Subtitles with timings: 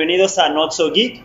[0.00, 1.22] bienvenidos a Not So Geek.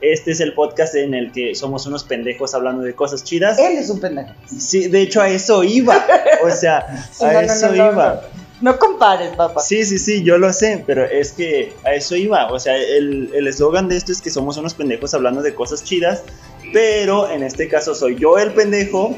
[0.00, 3.60] Este es el podcast en el que somos unos pendejos hablando de cosas chidas.
[3.60, 4.30] Él es un pendejo.
[4.44, 6.04] Sí, de hecho a eso iba.
[6.42, 6.78] O sea,
[7.20, 8.20] a no, eso no, no, iba.
[8.60, 8.76] no.
[8.76, 9.60] Compares, papá.
[9.60, 12.50] Sí, sí, sí, yo lo sé, pero es que a eso iba.
[12.50, 15.84] O sea, el el eslogan de esto es que somos unos pendejos hablando de cosas
[15.84, 16.24] chidas,
[16.72, 19.16] pero en este caso soy yo el pendejo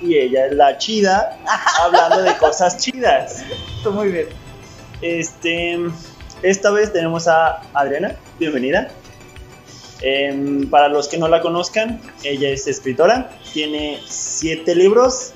[0.00, 1.38] y ella es la chida
[1.84, 3.44] hablando de cosas chidas.
[3.92, 4.26] Muy bien.
[5.02, 5.78] Este,
[6.42, 8.88] esta vez tenemos a Adriana, bienvenida.
[10.02, 15.32] Em, para los que no la conozcan, ella es escritora, tiene siete libros,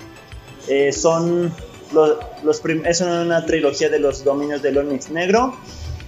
[0.69, 1.53] eh, son
[1.93, 2.17] los,
[2.87, 5.55] es una trilogía de los dominios del Onix Negro,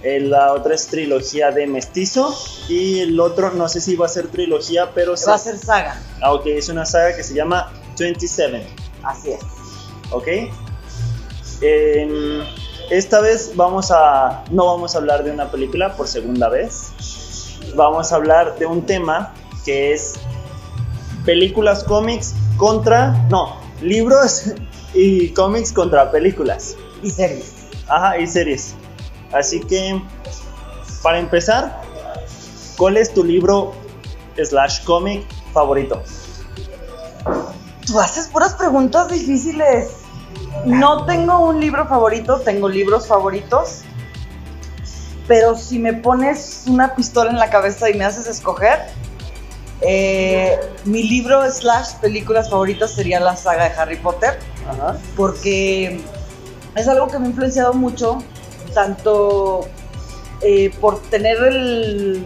[0.01, 2.35] eh, la otra es trilogía de Mestizo
[2.67, 5.59] y el otro no sé si va a ser trilogía, pero Va a se- ser
[5.59, 6.01] saga.
[6.21, 8.65] ah, ok, es una saga que se llama 27.
[9.03, 9.39] Así es.
[10.11, 10.27] ¿ok?
[11.61, 12.43] Em,
[12.89, 16.91] esta vez vamos a, no vamos a hablar de una película por segunda vez,
[17.75, 19.33] vamos a hablar de un tema
[19.65, 20.13] que es
[21.25, 24.51] películas, cómics contra, no, libros
[24.93, 27.53] y cómics contra películas, Y series.
[27.87, 28.75] ajá, y series.
[29.33, 30.01] Así que,
[31.03, 31.81] para empezar,
[32.77, 33.73] ¿cuál es tu libro
[34.41, 36.01] slash cómic favorito?
[37.85, 39.89] Tú haces puras preguntas difíciles.
[40.65, 43.81] No tengo un libro favorito, tengo libros favoritos.
[45.27, 48.79] Pero si me pones una pistola en la cabeza y me haces escoger,
[49.81, 54.39] eh, mi libro slash películas favoritas sería la saga de Harry Potter.
[54.69, 54.97] Ajá.
[55.15, 56.01] porque
[56.75, 58.19] es algo que me ha influenciado mucho,
[58.73, 59.61] tanto
[60.41, 62.23] eh, por tener el,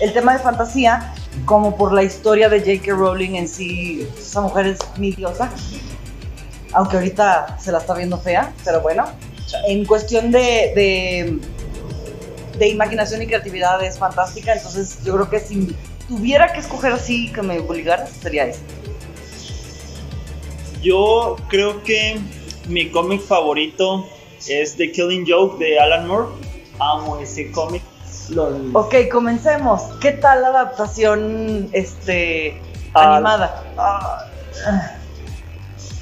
[0.00, 1.14] el tema de fantasía,
[1.44, 2.92] como por la historia de J.K.
[2.94, 4.08] Rowling en sí.
[4.18, 5.50] Esa mujer es mi diosa,
[6.72, 9.06] aunque ahorita se la está viendo fea, pero bueno.
[9.66, 11.38] En cuestión de, de,
[12.58, 15.74] de imaginación y creatividad es fantástica, entonces yo creo que si
[16.06, 18.62] tuviera que escoger así que me obligara, sería este.
[20.82, 22.20] Yo creo que
[22.68, 24.06] mi cómic favorito
[24.46, 26.28] es The Killing Joke de Alan Moore.
[26.78, 27.82] Amo ese cómic.
[28.74, 29.82] Ok, comencemos.
[30.00, 32.60] ¿Qué tal la adaptación este,
[32.94, 33.64] animada?
[33.76, 34.26] Ah,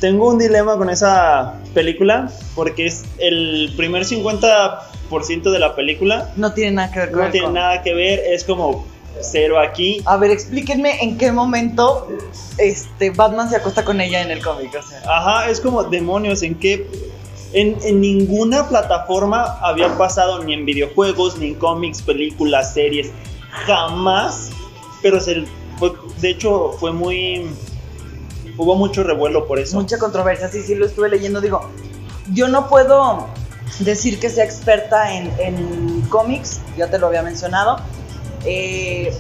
[0.01, 6.33] Tengo un dilema con esa película porque es el primer 50% de la película.
[6.37, 7.61] No tiene nada que ver con No el tiene cómic.
[7.63, 8.85] nada que ver, es como
[9.21, 10.03] cero aquí.
[10.05, 12.09] A ver, explíquenme en qué momento
[12.59, 14.75] este, Batman se acuesta con ella en el cómic.
[14.79, 16.59] O sea, Ajá, es como demonios, en
[17.53, 23.11] en, en ninguna plataforma había pasado ni en videojuegos, ni en cómics, películas, series,
[23.67, 24.51] jamás.
[25.01, 25.45] Pero se,
[25.79, 27.47] fue- de hecho fue muy...
[28.57, 29.77] Hubo mucho revuelo por eso.
[29.79, 30.49] mucha controversia.
[30.49, 31.41] Sí, sí, lo estuve leyendo.
[31.41, 31.69] Digo,
[32.33, 33.27] yo no puedo
[33.81, 37.79] decir que sea experta en, en cómics, ya te lo había mencionado.
[38.45, 39.13] Eh,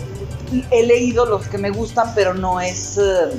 [0.71, 3.31] he leído los que me gustan, pero no es, eh,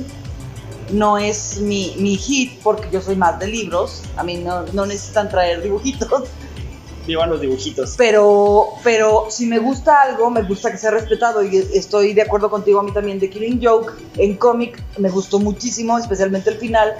[0.90, 4.02] no es mi, mi hit, porque yo soy más de libros.
[4.16, 6.24] A mí no, no necesitan traer dibujitos.
[7.08, 7.94] Vivan los dibujitos.
[7.96, 12.50] Pero, pero si me gusta algo, me gusta que sea respetado y estoy de acuerdo
[12.50, 13.94] contigo a mí también de Killing Joke.
[14.18, 16.94] En cómic me gustó muchísimo, especialmente el final.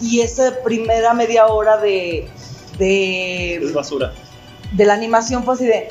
[0.00, 4.12] Y esa primera media hora de, Es de, basura.
[4.72, 5.88] de la animación fue así de,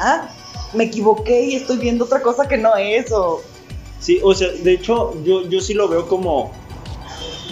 [0.00, 0.28] ah,
[0.74, 3.10] me equivoqué y estoy viendo otra cosa que no es.
[3.12, 3.40] O,
[4.04, 6.52] Sí, o sea, de hecho, yo, yo sí lo veo como.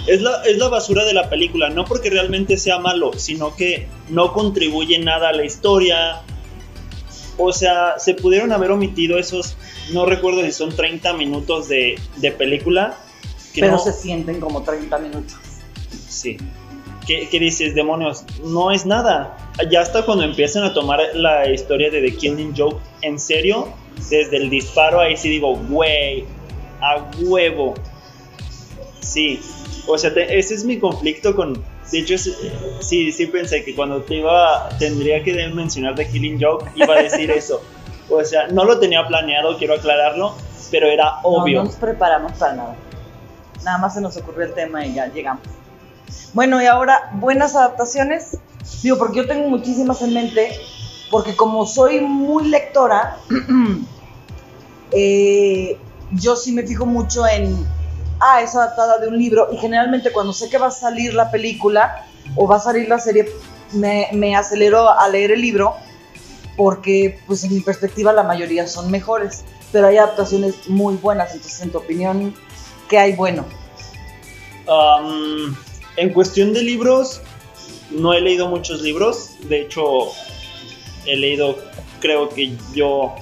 [0.07, 3.87] Es la, es la basura de la película, no porque realmente sea malo, sino que
[4.09, 6.23] no contribuye nada a la historia.
[7.39, 9.57] O sea, se pudieron haber omitido esos,
[9.93, 12.99] no recuerdo si son 30 minutos de, de película.
[13.55, 15.37] Que pero no, se sienten como 30 minutos.
[16.09, 16.37] Sí.
[17.07, 18.25] ¿Qué, qué dices, demonios?
[18.45, 19.37] No es nada.
[19.71, 23.69] Ya hasta cuando empiezan a tomar la historia de The Killing Joke en serio,
[24.11, 26.25] desde el disparo ahí sí digo, güey,
[26.81, 27.75] a huevo.
[29.01, 29.41] Sí.
[29.87, 31.55] O sea, te- ese es mi conflicto con...
[31.91, 32.17] De hecho,
[32.81, 37.03] sí, sí pensé que cuando te iba, tendría que mencionar The Killing Joke, iba a
[37.03, 37.61] decir eso.
[38.09, 40.35] O sea, no lo tenía planeado, quiero aclararlo,
[40.71, 41.59] pero era obvio.
[41.59, 42.77] No, no nos preparamos para nada.
[43.65, 45.43] Nada más se nos ocurrió el tema y ya llegamos.
[46.33, 48.39] Bueno, y ahora, buenas adaptaciones.
[48.83, 50.53] Digo, porque yo tengo muchísimas en mente,
[51.11, 53.19] porque como soy muy lectora,
[54.93, 55.77] eh,
[56.13, 57.67] yo sí me fijo mucho en,
[58.23, 61.31] ah, es adaptada de un libro, y generalmente cuando sé que va a salir la
[61.31, 63.29] película o va a salir la serie,
[63.73, 65.75] me, me acelero a leer el libro,
[66.57, 71.61] porque pues en mi perspectiva la mayoría son mejores, pero hay adaptaciones muy buenas, entonces
[71.63, 72.35] en tu opinión,
[72.89, 73.45] ¿qué hay bueno?
[74.67, 75.55] Um,
[75.97, 77.21] en cuestión de libros,
[77.91, 79.31] no he leído muchos libros.
[79.49, 79.83] De hecho,
[81.05, 81.59] he leído
[82.01, 83.15] creo que yo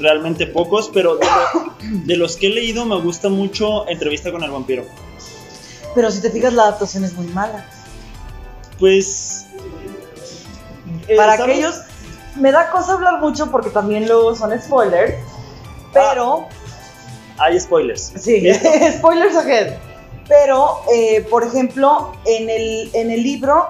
[0.00, 1.74] realmente pocos, pero de, lo-
[2.06, 4.84] de los que he leído me gusta mucho Entrevista con el vampiro.
[5.94, 7.66] Pero si te fijas, la adaptación es muy mala.
[8.78, 9.46] Pues...
[11.08, 11.56] eh, Para ¿sabes?
[11.56, 11.80] aquellos,
[12.36, 15.14] me da cosa hablar mucho porque también luego son spoilers.
[15.92, 16.48] Pero,
[17.38, 18.12] Hay spoilers.
[18.16, 18.42] sí,
[18.98, 19.74] spoilers ahead.
[20.28, 23.68] Pero, eh, por ejemplo, en el, en el libro,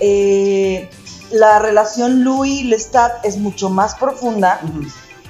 [0.00, 0.88] eh,
[1.30, 4.60] la relación Louis-Lestat es mucho más profunda.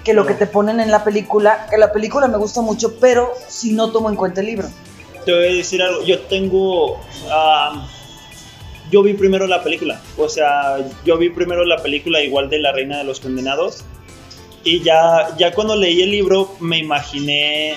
[0.05, 1.67] Que lo que te ponen en la película.
[1.71, 4.69] Que la película me gusta mucho, pero si no tomo en cuenta el libro.
[5.25, 6.99] Te voy a decir algo, yo tengo...
[7.31, 7.87] ah,
[8.91, 12.73] yo vi primero la película, o sea, yo vi primero la película igual de La
[12.73, 13.85] Reina de los Condenados.
[14.65, 17.77] Y ya, ya cuando leí el libro me imaginé...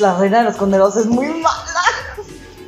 [0.00, 1.82] La Reina de los Condenados es muy mala.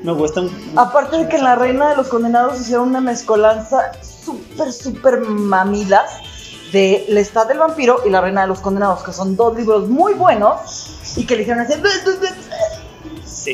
[0.03, 0.49] Me gustan...
[0.77, 6.12] Aparte de que en La Reina de los Condenados hicieron una mezcolanza súper, súper mamilas
[6.73, 10.15] de Lestat del Vampiro y La Reina de los Condenados, que son dos libros muy
[10.15, 11.83] buenos y que le hicieron hacer.
[13.25, 13.53] Sí.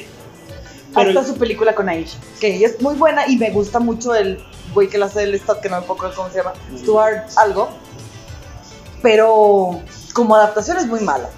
[0.95, 4.15] Ahí Pero está su película con Aisha, que es muy buena y me gusta mucho
[4.15, 4.43] el
[4.75, 7.69] güey que la hace de Lestat, que no me acuerdo cómo se llama, Stuart algo.
[9.03, 9.81] Pero
[10.15, 11.29] como adaptación es muy mala.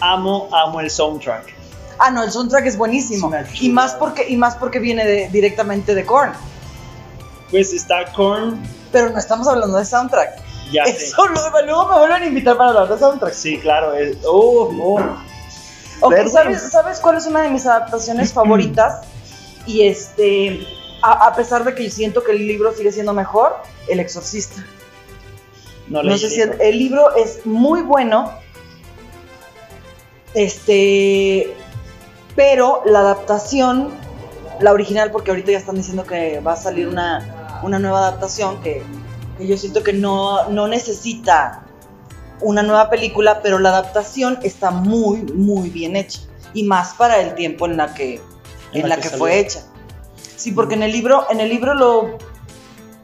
[0.00, 1.54] amo, amo el soundtrack.
[1.98, 3.32] Ah, no, el soundtrack es buenísimo.
[3.34, 6.32] Es Y más porque, y más porque viene de- directamente de Korn.
[7.50, 8.60] Pues está Korn,
[8.90, 10.38] Pero no estamos hablando de soundtrack.
[10.72, 10.92] Ya sé.
[11.06, 13.32] Eso luego, me vuelven a invitar para hablar de soundtrack.
[13.34, 13.94] Sí, claro.
[13.94, 15.00] es- oh, oh.
[16.28, 19.02] ¿sabes, ¿sabes cuál es una de mis adaptaciones favoritas?
[19.66, 20.66] Y este,
[21.02, 23.56] a, a pesar de que siento que el libro sigue siendo mejor,
[23.88, 24.64] El Exorcista.
[25.88, 26.64] No, No sé el si el, libro.
[26.64, 28.32] el libro es muy bueno.
[30.34, 31.54] Este,
[32.34, 33.90] pero la adaptación,
[34.60, 38.60] la original, porque ahorita ya están diciendo que va a salir una, una nueva adaptación
[38.62, 38.82] que,
[39.42, 41.64] que yo siento que no, no necesita
[42.40, 46.20] una nueva película, pero la adaptación está muy, muy bien hecha.
[46.54, 48.20] Y más para el tiempo en la que,
[48.72, 49.64] en la que, fue hecha.
[50.36, 52.18] Sí, porque en el libro, en el libro lo,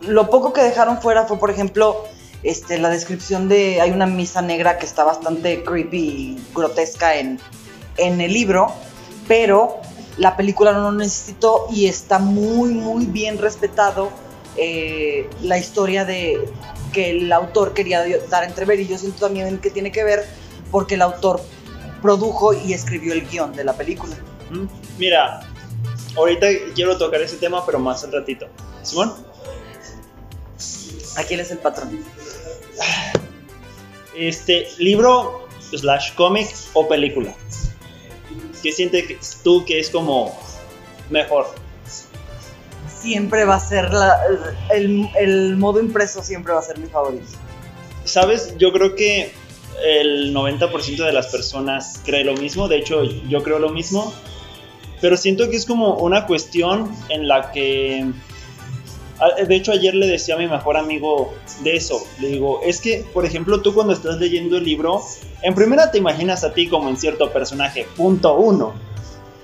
[0.00, 2.04] lo poco que dejaron fuera fue, por ejemplo,
[2.42, 3.80] este, la descripción de.
[3.80, 7.40] Hay una misa negra que está bastante creepy y grotesca en,
[7.96, 8.72] en el libro,
[9.28, 9.80] pero
[10.18, 14.10] la película no lo necesitó y está muy, muy bien respetado
[14.58, 16.38] eh, la historia de
[16.92, 18.80] que el autor quería dar a entrever.
[18.80, 20.26] Y yo siento también que tiene que ver
[20.70, 21.40] porque el autor
[22.02, 24.16] produjo y escribió el guion de la película.
[24.98, 25.40] Mira,
[26.16, 28.46] ahorita quiero tocar ese tema, pero más al ratito.
[28.82, 29.14] Simón,
[31.16, 32.04] Aquí él es el patrón.
[34.14, 37.34] este libro slash cómic o película.
[38.62, 40.38] ¿Qué sientes tú que es como
[41.10, 41.46] mejor?
[43.00, 44.18] Siempre va a ser la-
[44.74, 47.24] el, el modo impreso, siempre va a ser mi favorito.
[48.04, 49.32] Sabes, yo creo que
[49.84, 54.12] el 90% de las personas cree lo mismo, de hecho yo creo lo mismo,
[55.00, 58.04] pero siento que es como una cuestión en la que,
[59.46, 63.04] de hecho ayer le decía a mi mejor amigo de eso, le digo, es que,
[63.14, 65.02] por ejemplo, tú cuando estás leyendo el libro,
[65.42, 68.72] en primera te imaginas a ti como en cierto personaje, punto uno,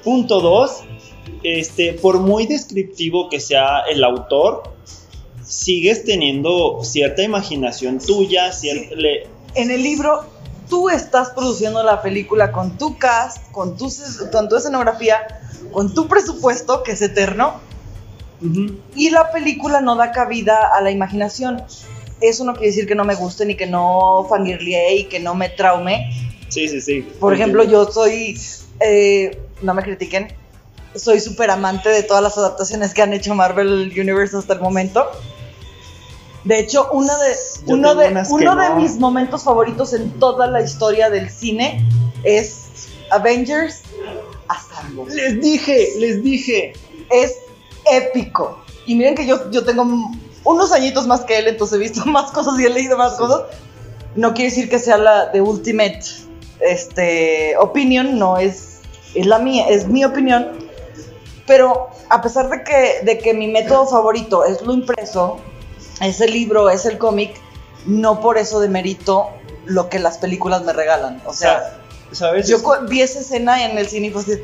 [0.03, 0.81] punto dos,
[1.45, 4.63] este, por muy descriptivo que sea el autor,
[5.45, 10.25] sigues teniendo cierta imaginación tuya, cier- le- En el libro,
[10.69, 13.93] tú estás produciendo la película con tu cast, con tu,
[14.33, 15.19] con tu escenografía,
[15.71, 17.61] con tu presupuesto, que es eterno,
[18.41, 18.77] Ujú.
[18.97, 21.63] y la película no da cabida a la imaginación.
[22.21, 25.35] Eso no quiere decir que no me guste, ni que no fangirlee y que no
[25.35, 26.11] me traume.
[26.49, 27.07] Sí, sí, sí.
[27.21, 28.39] Por ejemplo, yo soy,
[28.81, 30.29] eh, no me critiquen,
[30.95, 35.07] soy súper amante de todas las adaptaciones que han hecho Marvel Universe hasta el momento.
[36.45, 37.35] De hecho, uno de,
[37.73, 38.77] uno de, uno de no.
[38.77, 41.83] mis momentos favoritos en toda la historia del cine
[42.23, 43.83] es Avengers
[44.49, 45.15] Assemble.
[45.15, 46.75] Les dije, les dije.
[47.11, 47.37] Es
[47.91, 48.63] épico.
[48.87, 49.87] Y miren que yo, yo tengo
[50.45, 53.43] unos añitos más que él, entonces he visto más cosas y he leído más cosas.
[54.15, 56.01] No quiere decir que sea la de Ultimate
[56.61, 58.81] este, Opinion, no es,
[59.15, 60.64] es la mía, es mi opinión.
[61.47, 65.39] Pero a pesar de que, de que mi método favorito es lo impreso,
[66.01, 67.37] es el libro, es el cómic,
[67.87, 69.29] no por eso demerito
[69.67, 71.23] lo que las películas me regalan.
[71.27, 71.81] O sea,
[72.13, 72.49] ¿sabes?
[72.49, 72.59] yo
[72.89, 74.43] vi esa escena en el cine y fue así.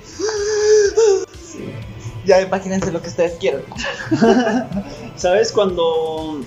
[2.24, 3.62] Ya imagínense lo que ustedes quieran.
[5.16, 6.40] ¿Sabes cuando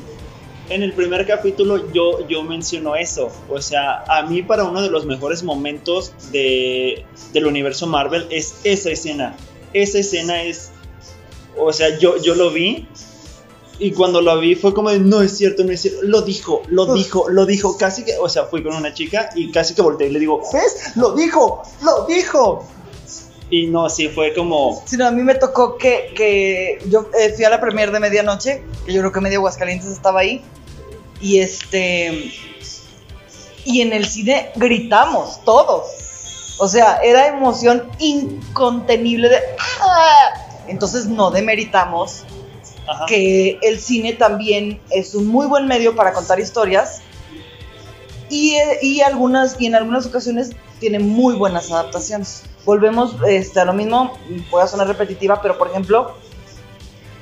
[0.70, 3.32] en el primer capítulo yo, yo menciono eso?
[3.50, 8.56] O sea, a mí para uno de los mejores momentos de, del universo Marvel es
[8.64, 9.36] esa escena.
[9.74, 10.72] Esa escena es,
[11.58, 12.88] o sea, yo, yo lo vi
[13.80, 16.00] Y cuando lo vi fue como de, no es cierto, no es cierto.
[16.04, 16.96] Lo dijo, lo Uf.
[16.96, 17.78] dijo, lo dijo.
[17.78, 20.42] Casi que, o sea, fui con una chica y casi que volteé y le digo,
[20.54, 20.96] ¿ves?
[20.96, 22.66] Lo dijo, lo dijo.
[23.50, 27.34] Y no, sí, fue como, Sí, no, a mí me tocó que, que yo eh,
[27.36, 30.42] fui a la premier de medianoche, que yo creo que medio Aguascalientes estaba ahí,
[31.22, 32.32] y este,
[33.66, 35.84] y en el cine gritamos todos,
[36.58, 39.38] o sea, era emoción incontenible de,
[39.82, 40.34] ¡ah!
[40.68, 42.24] entonces no demeritamos
[42.88, 43.06] ajá.
[43.08, 47.02] que el cine también es un muy buen medio para contar historias
[48.30, 52.44] y, y algunas y en algunas ocasiones tiene muy buenas adaptaciones.
[52.66, 54.18] Volvemos este, a lo mismo,
[54.50, 56.16] voy a sonar repetitiva, pero por ejemplo,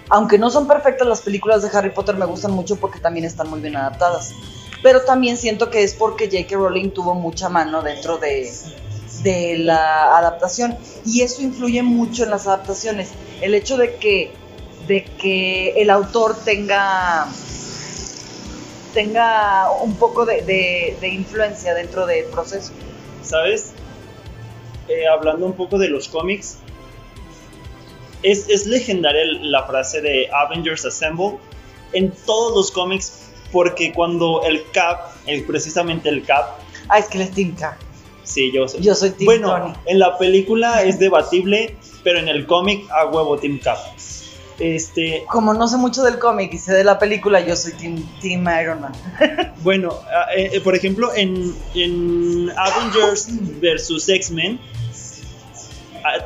[0.10, 3.50] aunque no son perfectas las películas de Harry Potter me gustan mucho porque también están
[3.50, 4.34] muy bien adaptadas.
[4.84, 6.56] Pero también siento que es porque J.K.
[6.56, 8.52] Rowling tuvo mucha mano dentro de,
[9.24, 13.10] de la adaptación y eso influye mucho en las adaptaciones.
[13.42, 14.34] El hecho de que,
[14.88, 17.28] de que el autor tenga,
[18.94, 22.72] tenga un poco de, de- de influencia dentro del proceso.
[23.24, 23.72] ¿sabes?
[24.88, 26.58] Eh, hablando un poco de los cómics,
[28.24, 31.38] es, es legendaria la frase de Avengers Assemble
[31.94, 36.58] en todos los cómics, porque cuando el Cap, el, precisamente el Cap,
[36.90, 37.78] Ah, es que les tinca.
[38.32, 38.82] Sí, yo soy.
[38.82, 39.74] Yo soy Team bueno, Tony.
[39.86, 43.78] en la película es debatible, pero en el cómic a huevo Team Cap.
[44.60, 48.06] Este, Como no sé mucho del cómic y sé de la película, yo soy Team,
[48.22, 48.94] team Iron Man.
[49.64, 50.00] Bueno,
[50.36, 53.28] eh, eh, por ejemplo, en, en Avengers
[53.60, 54.10] vs.
[54.10, 54.60] X-Men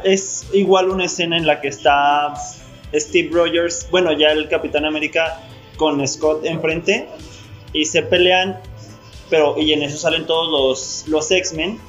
[0.04, 2.34] es igual una escena en la que está
[2.94, 5.42] Steve Rogers, bueno, ya el Capitán América
[5.78, 7.08] con Scott enfrente
[7.74, 8.60] y se pelean,
[9.30, 11.80] pero y en eso salen todos los, los X-Men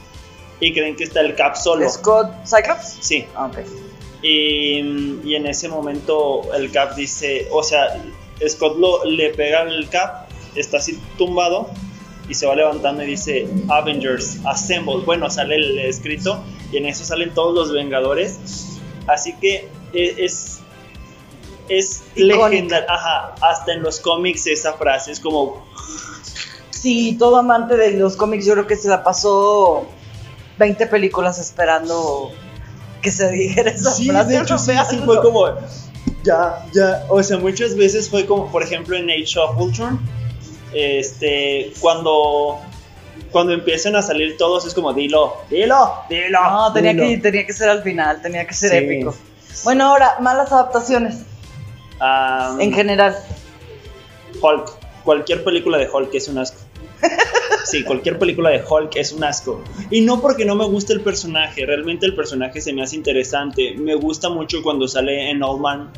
[0.60, 1.88] y creen que está el Cap solo.
[1.88, 2.98] Scott Cyclops.
[3.00, 3.58] Sí, Ah, ok.
[4.22, 8.02] y, y en ese momento el Cap dice, o sea,
[8.46, 11.70] Scott lo, le pega el Cap, está así tumbado
[12.28, 15.04] y se va levantando y dice Avengers Assemble.
[15.04, 18.38] Bueno, sale el escrito y en eso salen todos los Vengadores.
[19.06, 20.60] Así que e- es
[21.68, 22.46] es Icónica.
[22.48, 25.66] legendaria, ajá, hasta en los cómics esa frase es como
[26.70, 29.88] Sí, todo amante de los cómics, yo creo que se la pasó
[30.58, 32.32] 20 películas esperando
[33.02, 34.30] que se dijera esa Sí, frase.
[34.32, 35.46] de hecho, sí, sí, fue como.
[36.24, 37.04] Ya, ya.
[37.08, 40.00] O sea, muchas veces fue como, por ejemplo, en Age of Ultron.
[40.72, 41.72] Este.
[41.80, 42.58] Cuando.
[43.32, 46.42] Cuando empiezan a salir todos, es como, dilo, dilo, dilo.
[46.42, 47.04] No, tenía dilo".
[47.06, 48.76] que, tenía que ser al final, tenía que ser Sí.
[48.78, 49.14] épico.
[49.64, 51.16] Bueno, ahora, malas adaptaciones
[52.00, 53.16] Ah, en general.
[54.40, 54.70] Hulk.
[55.02, 56.58] Cualquier película de Hulk es un asco.
[57.66, 59.60] Sí, cualquier película de Hulk es un asco.
[59.90, 63.74] Y no porque no me guste el personaje, realmente el personaje se me hace interesante.
[63.76, 65.90] Me gusta mucho cuando sale en Old Man.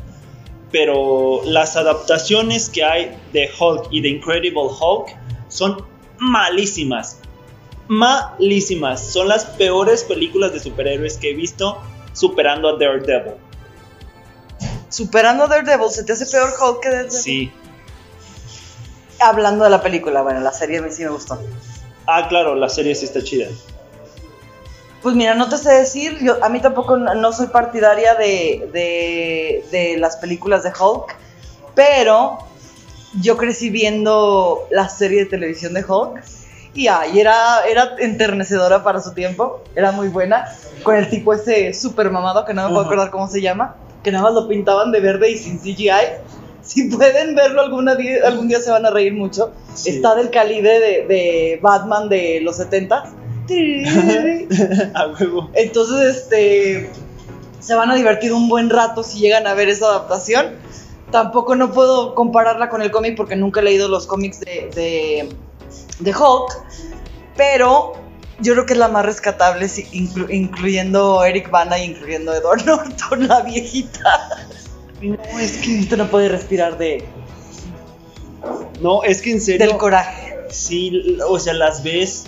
[0.71, 5.15] Pero las adaptaciones que hay de Hulk y de Incredible Hulk
[5.47, 5.83] son
[6.17, 7.19] malísimas.
[7.87, 9.03] Malísimas.
[9.11, 11.79] Son las peores películas de superhéroes que he visto
[12.13, 13.33] superando a Daredevil.
[14.89, 17.11] Superando a Daredevil, ¿se te hace peor Hulk que Daredevil?
[17.11, 17.51] Sí.
[19.19, 21.39] Hablando de la película, bueno, la serie a mí sí me gustó.
[22.07, 23.47] Ah, claro, la serie sí está chida.
[25.01, 29.63] Pues mira, no te sé decir, yo a mí tampoco no, soy partidaria de, de,
[29.71, 31.15] de las películas de Hulk,
[31.73, 32.39] pero
[33.21, 36.23] yo crecí viendo la serie de televisión de Hulk
[36.73, 40.45] y ay, era, era enternecedora para su tiempo, era muy buena,
[40.83, 44.11] con el tipo ese super mamado que no me puedo acordar cómo se llama, que
[44.11, 45.89] nada más lo pintaban de verde y sin CGI.
[46.69, 49.51] Si pueden verlo alguna día, algún día se van a reír mucho.
[49.73, 49.89] Sí.
[49.89, 53.11] Está del calibre de, de Batman de los 70
[54.93, 55.49] a huevo.
[55.55, 56.89] entonces, este,
[57.59, 60.55] se van a divertir un buen rato si llegan a ver esa adaptación.
[61.11, 65.29] Tampoco no puedo compararla con el cómic porque nunca he leído los cómics de, de,
[65.99, 66.55] de Hulk,
[67.35, 67.93] pero
[68.41, 73.27] yo creo que es la más rescatable, inclu- incluyendo Eric Bana y incluyendo Edward Norton,
[73.27, 74.48] la viejita.
[75.01, 75.79] No, es que.
[75.79, 77.03] Esto no puede respirar de,
[78.81, 79.67] No, es que en serio.
[79.67, 80.35] del coraje.
[80.49, 82.25] Sí, o sea, las ves.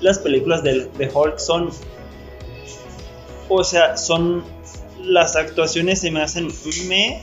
[0.00, 1.70] Las películas de, de Hulk son.
[3.48, 4.44] O sea, son.
[5.02, 6.48] Las actuaciones se me hacen.
[6.88, 7.22] Me.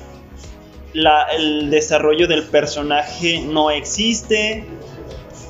[0.93, 4.65] La, el desarrollo del personaje no existe.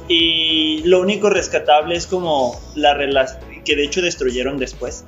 [0.08, 3.40] Y lo único rescatable es como la relación.
[3.64, 5.06] Que de hecho destruyeron después.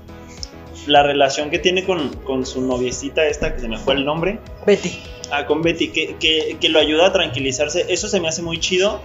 [0.88, 4.40] La relación que tiene con, con su noviecita, esta que se me fue el nombre.
[4.66, 5.00] Betty.
[5.32, 7.86] Ah, con Betty, que, que, que lo ayuda a tranquilizarse.
[7.90, 9.00] Eso se me hace muy chido,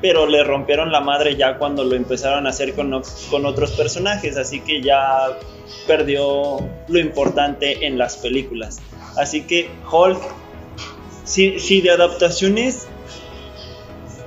[0.00, 4.36] pero le rompieron la madre ya cuando lo empezaron a hacer con, con otros personajes,
[4.36, 5.38] así que ya
[5.86, 8.80] perdió lo importante en las películas.
[9.16, 10.20] Así que Hulk
[11.24, 12.86] Si, si de adaptaciones.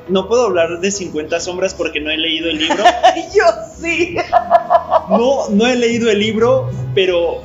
[0.10, 2.84] No puedo hablar de 50 sombras porque no he leído el libro.
[3.36, 3.44] Yo
[3.80, 4.18] sí.
[5.10, 7.42] No, no he leído el libro, pero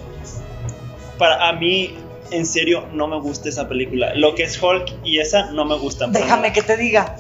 [1.19, 1.97] para a mí,
[2.31, 4.15] en serio, no me gusta esa película.
[4.15, 6.13] Lo que es Hulk y esa no me gustan.
[6.13, 6.53] Déjame nada.
[6.53, 7.17] que te diga.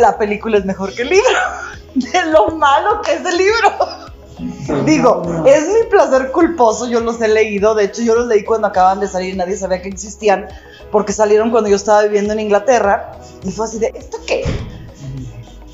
[0.00, 1.28] La película es mejor que el libro.
[1.94, 4.07] De lo malo que es el libro.
[4.84, 8.68] Digo, es mi placer culposo, yo los he leído, de hecho yo los leí cuando
[8.68, 10.46] acaban de salir y nadie sabía que existían,
[10.92, 14.44] porque salieron cuando yo estaba viviendo en Inglaterra, y fue así de, ¿esto qué?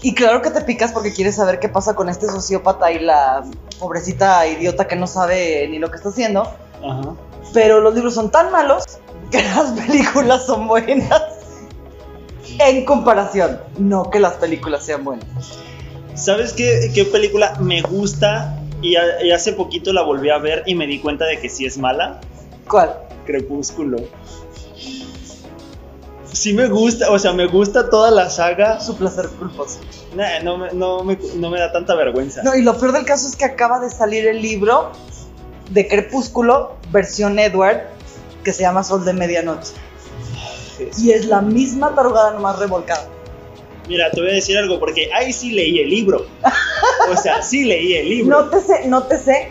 [0.03, 3.45] Y claro que te picas porque quieres saber qué pasa con este sociópata y la
[3.79, 7.15] pobrecita idiota que no sabe ni lo que está haciendo, Ajá.
[7.53, 8.85] pero los libros son tan malos
[9.31, 11.23] que las películas son buenas.
[12.59, 15.59] En comparación, no que las películas sean buenas.
[16.15, 18.59] ¿Sabes qué, qué película me gusta?
[18.83, 21.49] Y, a- y hace poquito la volví a ver y me di cuenta de que
[21.49, 22.21] sí es mala.
[22.69, 22.95] ¿Cuál?
[23.27, 23.99] Crepúsculo.
[26.33, 28.81] Sí me gusta, o sea, me gusta toda la saga.
[28.81, 29.79] Su placer culposo.
[30.17, 32.43] Nah, no, me, no, me, no me da tanta vergüenza.
[32.43, 34.91] No, y lo peor del caso es que acaba de salir el libro
[35.71, 37.83] de Crepúsculo, versión Edward,
[38.43, 39.73] que se llama Sol de Medianoche.
[40.99, 43.07] Y es la misma tarugada nomás revolcada.
[43.89, 46.27] Mira, te voy a decir algo, porque ahí sí leí el libro.
[47.13, 48.41] O sea, sí leí el libro.
[48.43, 49.51] Nótese, nótese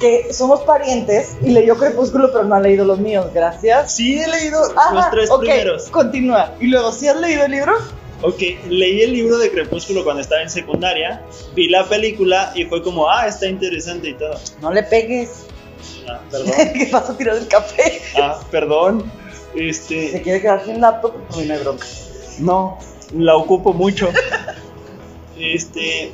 [0.00, 3.92] que somos parientes y leyó Crepúsculo, pero no ha leído los míos, gracias.
[3.94, 4.60] Sí he leído
[4.92, 5.88] los tres ok, primeros.
[5.88, 6.54] Continúa.
[6.60, 7.74] Y luego, ¿sí has leído el libro?
[8.22, 11.22] Ok, leí el libro de Crepúsculo cuando estaba en secundaria,
[11.54, 14.38] vi la película y fue como, ah, está interesante y todo.
[14.60, 15.44] No le pegues.
[16.08, 16.52] Ah, perdón.
[16.74, 18.00] que vas a tirar el café.
[18.16, 19.10] Ah, perdón.
[19.54, 21.86] Si se Este, quiere quedar sin laptop, pues no hay bronca.
[22.38, 22.78] no,
[23.14, 24.08] la ocupo mucho.
[25.38, 26.12] Este,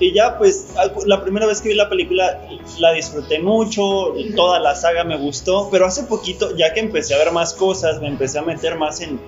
[0.00, 0.74] y ya pues
[1.06, 2.40] la primera vez que vi la película
[2.78, 7.18] la disfruté mucho, toda la saga me gustó, pero hace poquito, ya que empecé a
[7.18, 9.20] ver más cosas, me empecé a meter más en,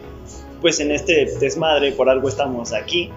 [0.61, 3.13] pues en este desmadre, por algo estamos aquí.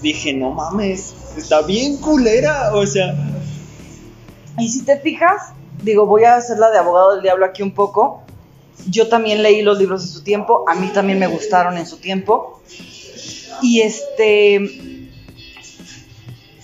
[0.00, 3.16] Dije, no mames, está bien culera, o sea,
[4.58, 7.72] Y si te fijas, digo, voy a hacer la de abogado del diablo aquí un
[7.72, 8.22] poco.
[8.86, 11.98] Yo también leí los libros en su tiempo, a mí también me gustaron en su
[11.98, 12.60] tiempo.
[13.62, 15.08] Y este.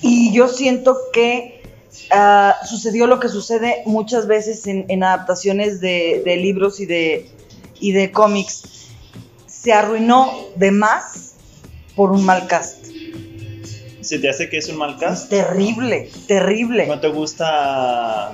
[0.00, 1.62] Y yo siento que
[2.11, 7.31] ah, sucedió lo que sucede muchas veces en, en adaptaciones de, de libros y de,
[7.81, 8.62] y de cómics.
[9.46, 11.35] Se arruinó de más
[11.96, 12.85] por un mal cast.
[14.03, 15.31] ¿se te hace que es un mal Es cast?
[15.31, 16.87] terrible, terrible.
[16.87, 18.33] ¿No te gusta?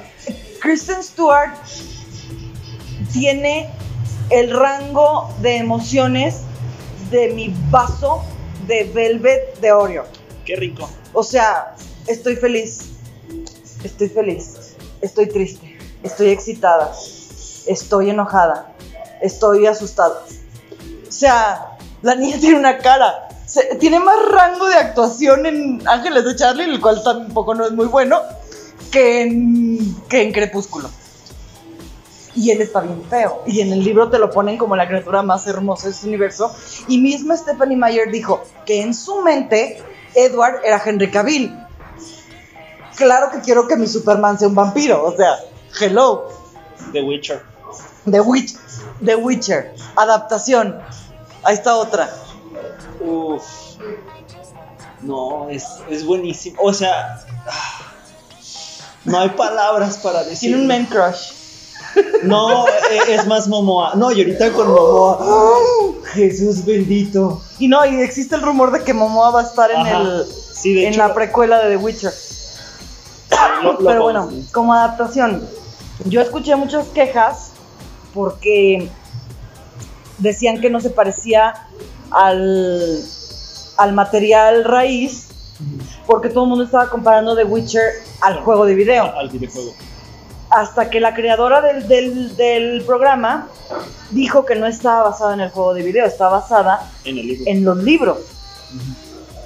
[0.60, 1.52] Kristen Stewart
[3.12, 3.68] tiene
[4.30, 6.42] el rango de emociones
[7.10, 8.22] de mi vaso
[8.66, 10.04] de Velvet de Oreo.
[10.44, 10.88] Qué rico.
[11.12, 11.74] O sea,
[12.06, 12.90] estoy feliz,
[13.82, 16.92] estoy feliz, estoy triste, estoy excitada,
[17.66, 18.72] estoy enojada,
[19.20, 20.22] estoy asustada.
[21.08, 23.26] O sea, la niña tiene una cara.
[23.46, 27.72] se- tiene más rango de actuación en Ángeles de Charlie, el cual tampoco no es
[27.72, 28.20] muy bueno,
[28.92, 30.88] que en, que en Crepúsculo.
[32.40, 33.42] Y él está bien feo.
[33.46, 36.50] Y en el libro te lo ponen como la criatura más hermosa de este universo.
[36.88, 39.82] Y misma Stephanie Meyer dijo que en su mente
[40.14, 41.54] Edward era Henry Cavill.
[42.96, 45.04] Claro que quiero que mi Superman sea un vampiro.
[45.04, 45.36] O sea,
[45.78, 46.28] hello.
[46.94, 47.42] The Witcher.
[48.10, 48.54] The, Witch,
[49.04, 49.74] The Witcher.
[49.96, 50.80] Adaptación.
[51.42, 52.08] Ahí está otra.
[53.00, 53.44] Uf.
[55.02, 56.56] No, es, es buenísimo.
[56.62, 57.92] O sea, ah,
[59.04, 60.48] no hay palabras para decir.
[60.48, 61.39] Tiene un man crush.
[62.22, 63.94] No, e- es más Momoa.
[63.94, 65.18] No, y ahorita con Momoa.
[65.20, 65.56] ¡ah!
[66.14, 67.40] Jesús bendito.
[67.58, 70.74] Y no, y existe el rumor de que Momoa va a estar en, el, Sí,
[70.74, 72.12] de en hecho, la precuela de The Witcher.
[73.62, 75.46] lo- lo Pero bueno, como adaptación,
[76.04, 77.52] yo escuché muchas quejas
[78.14, 78.88] porque
[80.18, 81.54] decían que no se parecía
[82.10, 83.02] al,
[83.76, 85.28] al material raíz,
[86.06, 87.82] porque todo el mundo estaba comparando The Witcher
[88.20, 89.04] al juego de video.
[89.16, 89.72] al videojuego.
[90.50, 93.48] Hasta que la creadora del, del- del programa
[94.10, 97.44] dijo que no estaba basada en el juego de video, estaba basada En el libro.
[97.46, 98.18] en los libros.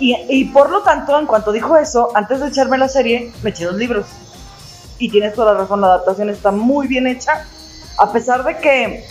[0.00, 3.50] Y, y por lo tanto, en cuanto dijo eso, antes de echarme la serie, me
[3.50, 4.06] eché los libros.
[4.98, 7.44] Y tienes toda la razón, la adaptación está muy bien hecha.
[7.98, 9.04] A pesar de que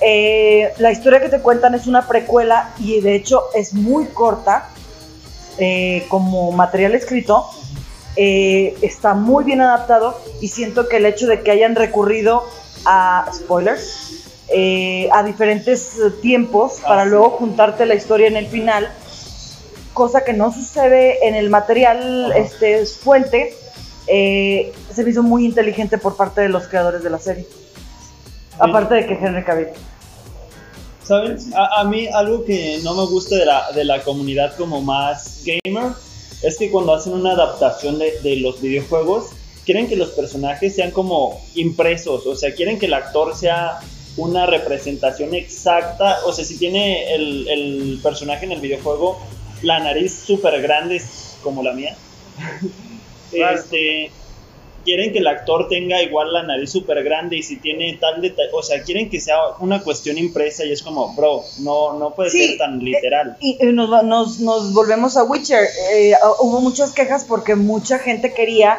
[0.00, 4.68] eh, la historia que te cuentan es una precuela y de hecho es muy corta
[5.58, 7.46] eh, como material escrito,
[8.16, 12.44] eh, está muy bien adaptado y siento que el hecho de que hayan recurrido
[12.86, 18.90] a spoilers, eh, a diferentes tiempos Ah, para luego juntarte la historia en el final,
[19.92, 23.54] cosa que no sucede en el material este, fuente,
[24.06, 27.46] eh, se me hizo muy inteligente por parte de los creadores de la serie.
[28.58, 29.68] Aparte de que Henry Cavill.
[31.02, 31.36] ¿Saben?
[31.54, 35.44] A, a mí algo que no me gusta de la, de la comunidad como más
[35.44, 35.92] gamer
[36.42, 39.30] es que cuando hacen una adaptación de, de los videojuegos,
[39.64, 43.78] quieren que los personajes sean como impresos, o sea, quieren que el actor sea
[44.16, 49.18] una representación exacta, o sea, si tiene el, el personaje en el videojuego
[49.62, 51.02] la nariz súper grande
[51.42, 51.96] como la mía,
[53.30, 53.58] Claro.
[53.58, 54.10] este,
[54.86, 58.48] quieren que el actor tenga igual la nariz súper grande y si tiene tal detalle,
[58.54, 62.30] o sea, quieren que sea una cuestión impresa y es como, bro, no, no puede
[62.30, 63.36] Sí, ser tan literal.
[63.40, 65.64] Y y nos, nos, nos volvemos a Witcher.
[65.92, 68.78] Eh, hubo muchas quejas porque mucha gente quería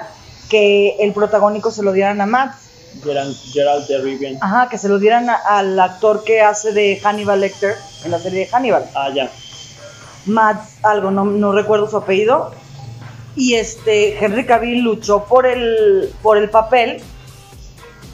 [0.49, 2.55] que el protagónico se lo dieran a Matt.
[3.03, 4.37] Gerald, Gerald de Rivian.
[4.41, 8.17] Ajá, que se lo dieran a- al actor que hace de Hannibal Lecter en la
[8.19, 8.89] serie de Hannibal.
[8.95, 9.29] Ah, ya.
[10.25, 12.51] Matt, algo, no, no recuerdo su apellido.
[13.37, 17.01] Y este, Henry Cavill luchó por el, por el papel.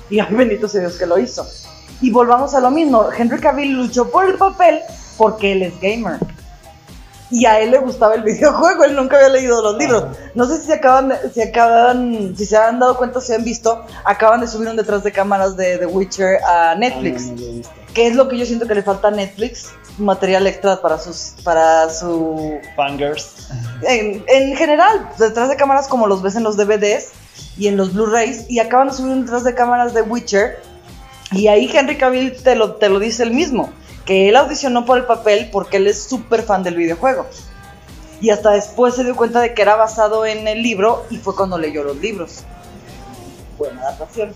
[0.09, 1.47] Y ay, bendito sea Dios que lo hizo.
[2.01, 3.07] Y volvamos a lo mismo.
[3.17, 4.81] Henry Cavill luchó por el papel
[5.17, 6.19] porque él es gamer.
[7.31, 10.05] Y a él le gustaba el videojuego, él nunca había leído los libros.
[10.36, 13.86] No sé si se acaban, si acaban, si se han dado cuenta, si han visto,
[14.03, 17.23] acaban de subir un detrás de cámaras de The Witcher a Netflix.
[17.23, 17.73] Ah, no, no lo he visto.
[17.93, 19.69] ¿Qué es lo que yo siento que le falta a Netflix?
[19.97, 23.49] Material extra para sus, para su Fangirls.
[23.84, 27.12] en, en general, detrás de cámaras como los ves en los DVDs
[27.58, 30.60] y en los Blu-rays, y acaban de subir un detrás de cámaras de Witcher,
[31.32, 33.69] y ahí Henry Cavill te lo, te lo dice él mismo,
[34.06, 37.25] que él audicionó por el papel porque él es súper fan del videojuego.
[38.21, 41.36] Y hasta después se dio cuenta de que era basado en el libro y fue
[41.36, 42.43] cuando leyó los libros.
[43.58, 44.34] Buena adaptación.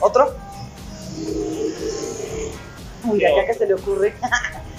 [0.00, 0.34] ¿Otro?
[3.04, 4.14] Uy, ya, ya que se le ocurre.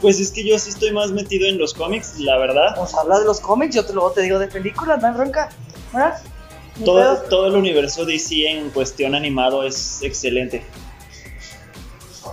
[0.00, 2.74] Pues es que yo sí estoy más metido en los cómics, la verdad.
[2.76, 5.14] Vamos a hablar de los cómics, yo te, luego te digo de películas, no hay
[5.14, 5.50] bronca.
[6.84, 10.64] Todo, todo el universo DC en cuestión animado es excelente.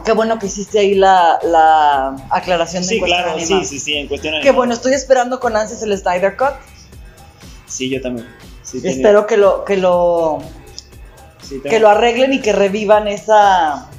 [0.05, 3.63] Qué bueno que hiciste ahí la, la aclaración de Sí, cuestión claro, animada.
[3.63, 4.55] sí, sí, sí, en cuestión Qué animada.
[4.55, 6.53] bueno, estoy esperando con ansias el Snyder Cut.
[7.65, 8.27] Sí, yo también.
[8.63, 10.39] Sí, tenía- Espero que lo, que lo
[11.41, 13.89] sí, tengo- que lo arreglen y que revivan esa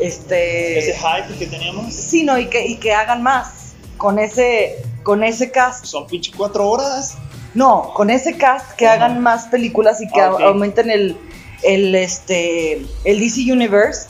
[0.00, 4.82] este Ese hype que teníamos sí, no, y que, y que hagan más con ese
[5.02, 5.84] con ese cast.
[5.86, 7.16] son pinche cuatro horas.
[7.54, 8.94] No, con ese cast que Ajá.
[8.96, 11.16] hagan más películas y que Ah, aumenten el,
[11.62, 14.08] el este el DC Universe,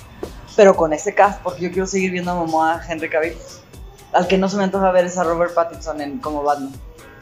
[0.57, 3.35] pero con ese cast, porque yo quiero seguir viendo a Momoa Henry Cavill.
[4.13, 6.73] Al que no se me antoja ver es a Robert Pattinson en, como Batman.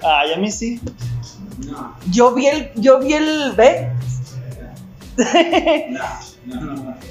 [0.03, 0.81] Ay, a mí sí.
[2.11, 3.91] Yo vi el, yo vi el, ¿ve?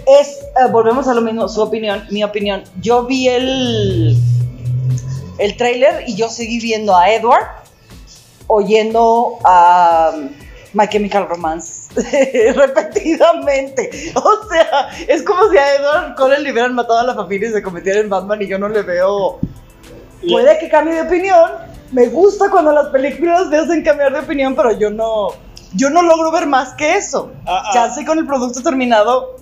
[0.07, 2.63] Es, eh, volvemos a lo mismo, su opinión, mi opinión.
[2.81, 4.17] Yo vi el,
[5.39, 7.47] el trailer y yo seguí viendo a Edward
[8.47, 10.29] oyendo a um,
[10.73, 11.91] My Chemical Romance
[12.55, 14.13] repetidamente.
[14.15, 17.53] O sea, es como si a Edward Cullen le hubieran matado a la familia y
[17.53, 19.39] se convirtiera en Batman y yo no le veo...
[20.27, 21.51] Puede que cambie de opinión.
[21.91, 25.33] Me gusta cuando las películas te hacen cambiar de opinión, pero yo no,
[25.75, 27.31] yo no logro ver más que eso.
[27.45, 27.71] Ah, ah.
[27.73, 29.37] Ya sé con el producto terminado.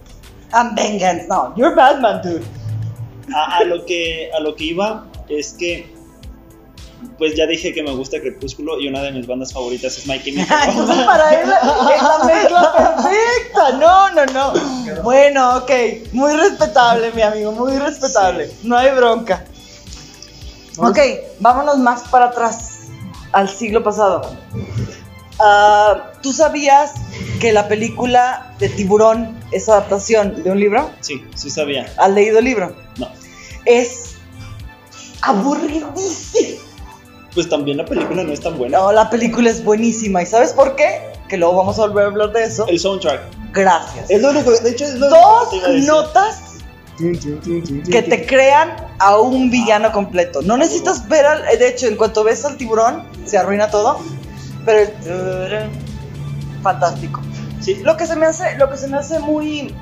[0.53, 1.27] I'm vengeance.
[1.27, 2.43] No, you're Batman, dude.
[3.33, 5.93] A, a lo que a lo que iba es que
[7.17, 10.19] pues ya dije que me gusta Crepúsculo y una de mis bandas favoritas es My
[10.23, 13.71] Chemical Entonces para él es la mezcla perfecta.
[13.79, 15.03] No, no, no.
[15.03, 15.71] Bueno, ok.
[16.13, 17.51] Muy respetable, mi amigo.
[17.51, 18.51] Muy respetable.
[18.63, 19.45] No hay bronca.
[20.77, 20.97] Ok,
[21.39, 22.87] vámonos más para atrás,
[23.31, 24.27] al siglo pasado.
[25.39, 26.93] Ah, ¿Tú sabías
[27.39, 30.89] que la película de Tiburón es adaptación de un libro?
[31.01, 31.91] Sí, sí sabía.
[31.97, 32.75] ¿Has leído el libro?
[32.97, 33.09] No.
[33.65, 34.15] Es
[35.21, 36.61] aburridísimo.
[37.33, 38.77] Pues también la película no es tan buena.
[38.77, 40.21] No, la película es buenísima.
[40.21, 41.13] ¿Y sabes por qué?
[41.27, 42.67] Que luego vamos a volver a hablar de eso.
[42.67, 43.21] El soundtrack.
[43.53, 44.09] Gracias.
[44.09, 46.53] Es lo único, de hecho es lo que te Dos notas
[47.91, 50.41] que te crean a un villano completo.
[50.43, 51.43] No necesitas ver al.
[51.57, 53.99] De hecho, en cuanto ves al tiburón, se arruina todo.
[54.65, 54.91] Pero
[56.62, 57.21] fantástico.
[57.60, 59.73] Sí, Lo que se me hace, lo que se me hace muy.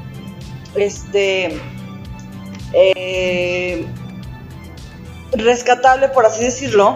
[0.76, 1.60] Este.
[2.74, 3.86] eh,
[5.34, 6.96] rescatable, por así decirlo,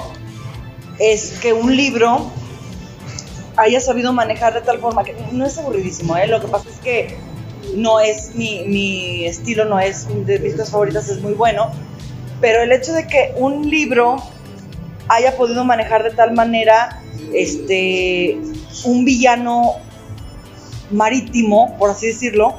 [1.00, 2.32] es que un libro
[3.58, 6.28] haya sabido manejar de tal forma que no es aburridísimo, ¿eh?
[6.28, 7.17] Lo que pasa es que
[7.76, 11.71] no es mi, mi estilo, no es de mis cosas favoritas, es muy bueno.
[12.41, 14.17] Pero el hecho de que un libro
[15.08, 17.02] haya podido manejar de tal manera
[17.33, 18.38] este
[18.85, 19.73] un villano
[20.91, 22.55] marítimo, por así decirlo,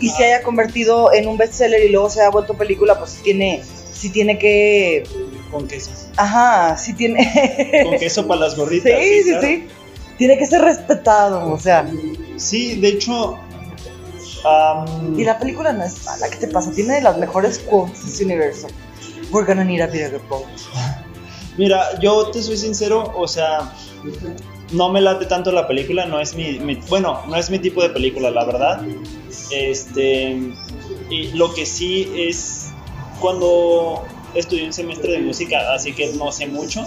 [0.00, 3.20] y se haya convertido en un bestseller y luego se haya vuelto película, pues sí
[3.22, 5.04] tiene, sí tiene que,
[5.50, 5.90] con queso.
[6.16, 8.92] ajá, sí tiene, Con queso para las gorritas.
[8.98, 9.46] sí, sí, claro.
[9.46, 9.66] sí,
[10.18, 11.88] tiene que ser respetado, o sea,
[12.36, 13.38] Sí, de hecho,
[14.46, 16.70] Am, Y la película no es mala, ¿qué te pasa?
[16.72, 18.66] Tiene de las mejores quotes de este universo.
[19.30, 20.44] We're gonna need a bigger boat.
[21.56, 23.72] Mira, yo te soy sincero, o sea,
[24.72, 27.82] no me late tanto la película, no es mi, mi- bueno, no es mi tipo
[27.82, 28.82] de película, la verdad.
[29.50, 30.36] Este,
[31.10, 32.70] y lo que sí es
[33.20, 34.02] cuando
[34.34, 36.84] estudié un semestre de música, así que no sé mucho,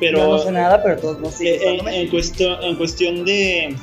[0.00, 3.76] pero no sé nada, pero todos siguen Eh, en, cuestión, en cuestión de.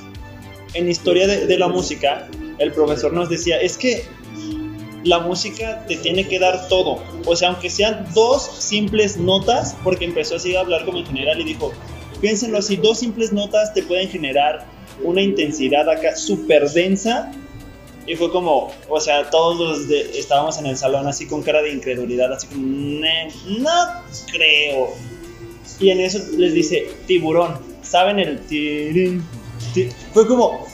[0.75, 2.27] En historia de, de la música,
[2.59, 4.05] el profesor nos decía: es que
[5.03, 7.01] la música te tiene que dar todo.
[7.25, 11.39] O sea, aunque sean dos simples notas, porque empezó así a hablar como en general
[11.39, 11.71] y dijo:
[12.21, 14.65] piénsenlo así, dos simples notas te pueden generar
[15.03, 17.31] una intensidad acá súper densa.
[18.07, 21.71] Y fue como, o sea, todos los estábamos en el salón así con cara de
[21.71, 23.69] incredulidad, así como, "Ne- no
[24.31, 24.89] creo.
[25.79, 27.59] Y en eso les dice tiburón.
[27.83, 29.23] ¿Saben el tirín?
[29.73, 30.65] Ti- Fue como.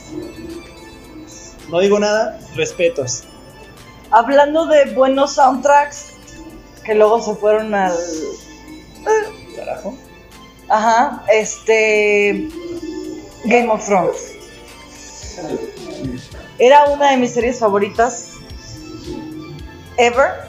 [1.69, 3.23] No digo nada, respetos.
[4.11, 6.13] Hablando de buenos soundtracks,
[6.83, 7.93] que luego se fueron al.
[9.55, 9.97] Carajo.
[10.69, 12.49] Ajá, este.
[13.45, 14.33] Game of Thrones.
[16.57, 18.31] Era una de mis series favoritas.
[19.97, 20.45] Ever.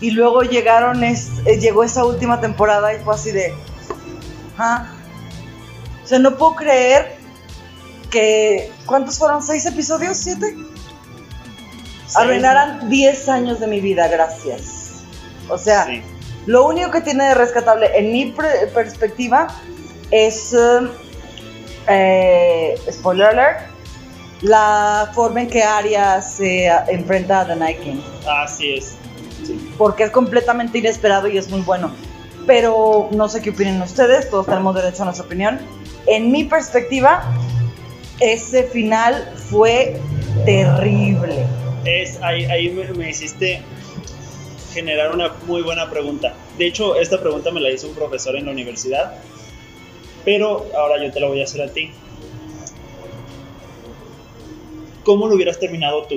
[0.00, 3.52] Y luego llegaron es, eh, llegó esa última temporada y fue así de.
[4.56, 4.94] ¿Ah?
[6.04, 7.16] O sea, no puedo creer
[8.10, 8.72] que.
[8.86, 9.42] ¿Cuántos fueron?
[9.42, 10.16] ¿Seis episodios?
[10.16, 10.56] ¿Siete?
[12.14, 15.02] Arruinaran 10 años de mi vida, gracias.
[15.48, 16.02] O sea, Sí.
[16.46, 18.34] lo único que tiene de rescatable en mi
[18.74, 19.48] perspectiva
[20.10, 20.88] es, um,
[21.88, 23.60] eh, spoiler alert,
[24.40, 28.00] la forma en que Arya se enfrenta a The Night King.
[28.42, 28.94] Así es.
[29.44, 29.72] Sí.
[29.76, 31.90] Porque es completamente inesperado y es muy bueno.
[32.46, 35.58] Pero no sé qué opinen ustedes, todos tenemos derecho a nuestra opinión.
[36.06, 37.22] En mi perspectiva,
[38.20, 40.00] ese final fue
[40.46, 41.46] terrible.
[41.84, 43.62] Es, ahí ahí me, me hiciste
[44.72, 46.34] generar una muy buena pregunta.
[46.58, 49.14] De hecho, esta pregunta me la hizo un profesor en la universidad.
[50.24, 51.90] Pero ahora yo te la voy a hacer a ti.
[55.04, 56.16] ¿Cómo lo hubieras terminado tú?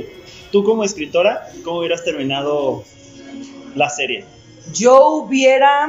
[0.52, 2.84] Tú como escritora, ¿cómo hubieras terminado
[3.76, 4.26] la serie?
[4.74, 5.88] Yo hubiera,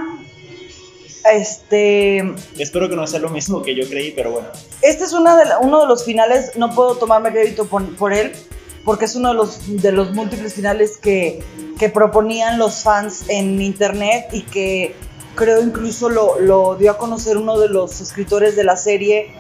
[1.33, 2.19] este,
[2.59, 4.49] Espero que no sea lo mismo que yo creí, pero bueno.
[4.83, 8.13] Este es una de la- uno de los finales, no puedo tomarme crédito por, por
[8.13, 8.33] él,
[8.85, 11.43] porque es uno de los, de los múltiples finales que,
[11.79, 14.95] que proponían los fans en internet y que
[15.35, 19.35] creo incluso lo, lo dio a conocer uno de los escritores de la serie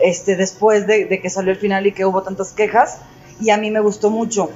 [0.00, 2.98] este, después de, de que salió el final y que hubo tantas quejas.
[3.40, 4.50] Y a mí me gustó mucho.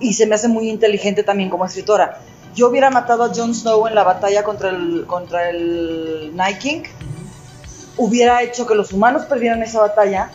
[0.00, 2.20] Y se me hace muy inteligente también como escritora.
[2.54, 6.82] Yo hubiera matado a Jon Snow en la batalla contra el, contra el Night King
[7.96, 10.30] hubiera hecho que los humanos perdieran esa batalla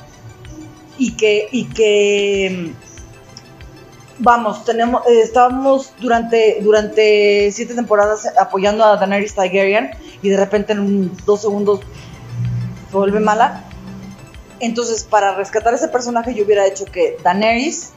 [1.00, 2.74] y que, y que
[4.20, 10.74] vamos, tenemos, eh, estábamos durante, durante siete temporadas apoyando a Daenerys Targaryen y de repente
[10.74, 11.80] en dos segundos
[12.92, 13.64] se vuelve mala.
[14.60, 17.92] Entonces, para rescatar ese personaje, yo hubiera hecho que Daenerys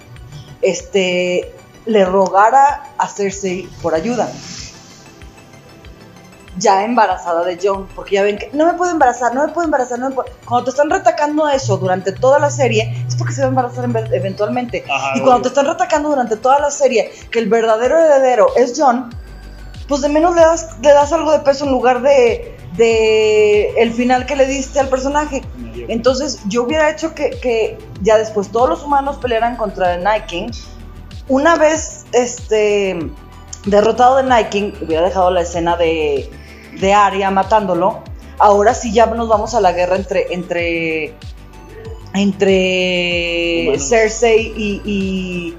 [0.62, 1.52] este,
[1.86, 4.32] le rogara a Cersei por ayuda
[6.58, 9.64] ya embarazada de John, porque ya ven que no me puedo embarazar, no me puedo
[9.64, 10.28] embarazar, no me puedo...
[10.44, 13.84] Cuando te están retacando eso durante toda la serie, es porque se va a embarazar
[13.84, 14.84] en- eventualmente.
[14.90, 15.42] Ajá, y cuando obvio.
[15.42, 19.14] te están retacando durante toda la serie que el verdadero heredero es John,
[19.88, 23.92] pues de menos le das, le das algo de peso en lugar de, de el
[23.92, 25.42] final que le diste al personaje.
[25.88, 30.26] Entonces yo hubiera hecho que, que ya después todos los humanos pelearan contra el Night
[30.26, 30.50] King.
[31.28, 33.10] Una vez este
[33.64, 36.30] derrotado de Night King, hubiera dejado la escena de,
[36.80, 38.02] de Arya matándolo.
[38.38, 41.14] Ahora sí ya nos vamos a la guerra entre entre
[42.14, 43.88] entre Humanos.
[43.88, 45.56] Cersei y, y,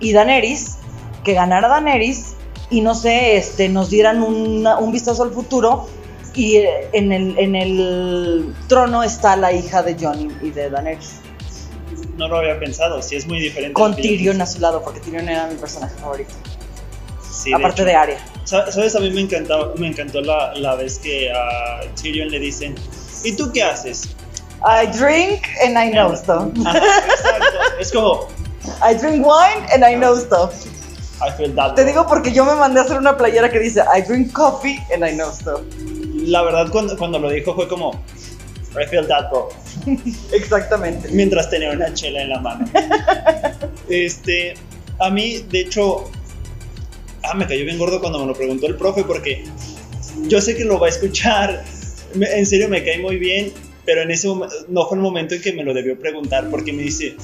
[0.00, 0.78] y Daenerys,
[1.24, 2.34] que ganara Daenerys
[2.70, 5.86] y no sé, este, nos dieran una- un vistazo al futuro
[6.34, 11.20] y eh, en el, en el trono está la hija de Jon y, de Daenerys.
[12.16, 13.72] No lo había pensado, sí es muy diferente.
[13.74, 16.34] Con Tyrion a su lado, porque Tyrion era mi personaje favorito.
[17.38, 18.18] Sí, aparte de Arya.
[18.44, 18.96] Sa- ¿Sabes?
[18.96, 22.74] A mí me encantó, me encantó la, la vez que a Tyrion le dicen,
[23.22, 24.08] ¿y tú qué haces?
[24.64, 26.48] I drink and I know stuff.
[26.56, 27.58] Exacto.
[27.80, 28.26] Es como,
[28.82, 30.52] I drink wine and I know stuff.
[31.20, 31.74] I feel that.
[31.74, 34.78] Te digo porque yo me mandé a hacer una playera que dice I drink coffee
[34.92, 35.60] and I know stuff.
[36.24, 37.92] La verdad, cuando, cuando lo dijo fue como,
[38.80, 39.48] I feel that, bro.
[40.32, 41.08] Exactamente.
[41.12, 42.64] Mientras tenía una chela en la mano.
[43.88, 44.54] Este,
[44.98, 46.10] a mí, de hecho,
[47.24, 49.44] ah, me cayó bien gordo cuando me lo preguntó el profe porque
[50.28, 51.64] yo sé que lo va a escuchar.
[52.14, 53.52] Me- en serio, me cae muy bien,
[53.84, 56.72] pero en ese momento no fue el momento en que me lo debió preguntar porque
[56.72, 57.16] me dice,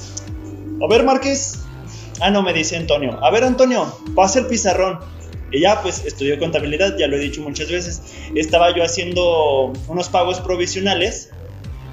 [0.83, 1.59] A ver, Márquez.
[2.21, 3.17] Ah, no, me dice Antonio.
[3.23, 4.99] A ver, Antonio, pasa el pizarrón.
[5.51, 8.01] Y ya, pues estudió contabilidad, ya lo he dicho muchas veces.
[8.35, 11.29] Estaba yo haciendo unos pagos provisionales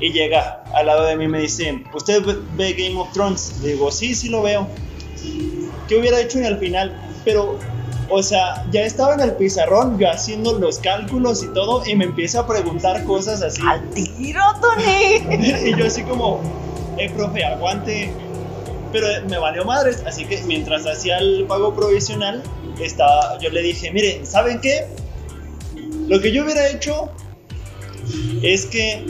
[0.01, 2.23] y llega al lado de mí y me dice, ¿usted
[2.57, 3.59] ve Game of Thrones?
[3.63, 4.69] Le digo, sí, sí lo veo.
[5.89, 7.01] ¿Qué hubiera hecho en el final?
[7.25, 7.59] Pero,
[8.09, 12.05] o sea, ya estaba en el pizarrón, yo haciendo los cálculos y todo, y me
[12.05, 13.63] empieza a preguntar cosas así.
[13.67, 15.47] ¡Al tiro, Tony!
[15.69, 16.41] y yo así como,
[16.99, 18.13] eh, profe, aguante.
[18.93, 22.43] Pero me valió madres, así que mientras hacía el pago provisional,
[22.81, 24.87] estaba, yo le dije, mire, ¿saben qué?
[26.09, 27.11] Lo que yo hubiera hecho
[28.43, 29.03] es que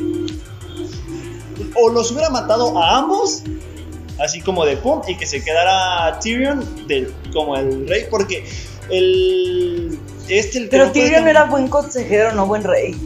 [1.74, 3.42] o los hubiera matado a ambos,
[4.18, 8.44] así como de pum, y que se quedara Tyrion del, como el rey, porque
[8.90, 9.98] el...
[10.28, 12.96] Este, el Pero Tyrion era buen consejero, no buen rey.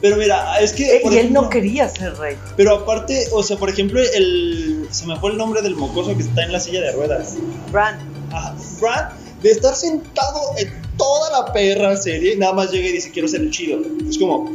[0.00, 0.96] Pero mira, es que...
[0.96, 2.36] Eh, y él no quería ser rey.
[2.56, 4.86] Pero aparte, o sea, por ejemplo, el...
[4.90, 7.34] Se me fue el nombre del mocoso que está en la silla de ruedas.
[7.72, 7.98] Bran.
[8.32, 13.10] Ajá, Brad, de estar sentado en toda la perra serie, nada más llega y dice,
[13.10, 13.80] quiero ser el chido.
[14.08, 14.50] Es como...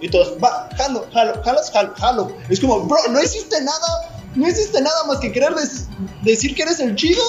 [0.00, 2.32] Y todos, va, jalo, jalo, jalas, jalo, jalo.
[2.48, 5.52] Es como, bro, no hiciste nada, no hiciste nada más que querer
[6.22, 7.20] decir que eres el chido.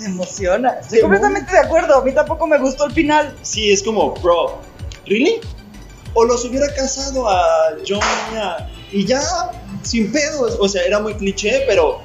[0.00, 0.78] Me emociona.
[0.80, 1.96] Estoy Te completamente de acuerdo.
[1.98, 3.36] A mí tampoco me gustó el final.
[3.42, 4.58] Sí, es como, bro,
[5.06, 5.40] ¿really?
[6.14, 7.40] O los hubiera casado a
[7.86, 8.00] John
[8.90, 9.22] y ya,
[9.82, 10.56] sin pedos.
[10.60, 12.00] O sea, era muy cliché, pero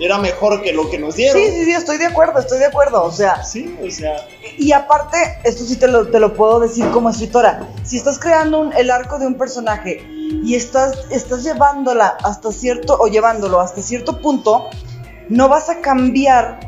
[0.00, 1.40] era mejor que lo que nos dieron.
[1.40, 3.04] Sí, sí, sí, estoy de acuerdo, estoy de acuerdo.
[3.04, 4.16] O sea, Sí, o sea,
[4.58, 7.66] y aparte, esto sí te lo, te lo puedo decir como escritora.
[7.84, 10.04] Si estás creando un- el arco de un personaje
[10.44, 14.68] y estás, estás llevándola hasta cierto, o llevándolo hasta cierto punto,
[15.28, 16.60] no vas a cambiar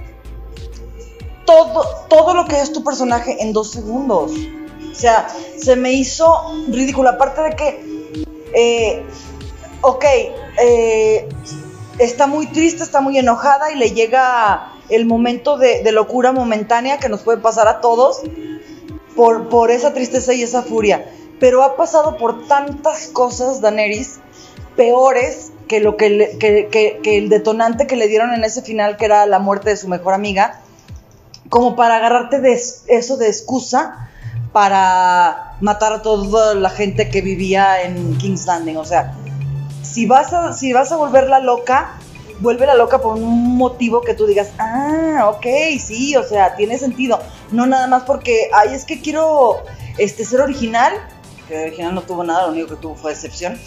[1.45, 4.33] todo, todo lo que es tu personaje en dos segundos.
[4.91, 6.31] O sea, se me hizo
[6.69, 7.11] ridículo.
[7.11, 9.03] Aparte de que, eh,
[9.81, 10.05] ok,
[10.61, 11.29] eh,
[11.99, 16.99] está muy triste, está muy enojada y le llega el momento de, de locura momentánea
[16.99, 18.23] que nos puede pasar a todos
[19.15, 21.11] por, por esa tristeza y esa furia.
[21.41, 24.21] Pero ha pasado por tantas cosas, Daenerys,
[24.77, 28.63] peores que, lo que, le- que- que- que el detonante que le dieron en ese
[28.63, 30.61] final, que era la muerte de su mejor amiga,
[31.49, 34.09] como para agarrarte de es- eso de excusa
[34.53, 38.77] para matar a toda la gente que vivía en King's Landing.
[38.77, 39.15] O sea,
[39.83, 41.93] si vas a, si vas a volverla loca,
[42.41, 45.47] vuélvela loca por un motivo que tú digas, ah, ok,
[45.81, 47.21] sí, o sea, tiene sentido.
[47.51, 49.63] No nada más porque, ay, es que quiero
[49.99, 50.93] este, ser original,
[51.49, 53.59] que original no tuvo nada, lo único que tuvo fue decepción.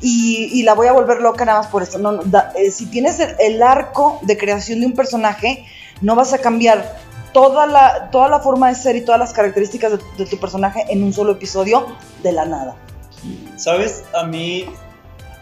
[0.00, 1.82] Y, la voy a volver loca nada más por
[2.30, 5.64] da- eh, si tienes el, arco de creación de un personaje,
[6.02, 6.98] no vas a cambiar
[7.32, 11.02] toda la, toda la forma de ser y todas las características de, tu personaje en
[11.02, 11.86] un solo episodio
[12.22, 12.76] de la nada.
[13.56, 14.04] ¿Sabes?
[14.14, 14.66] A mí,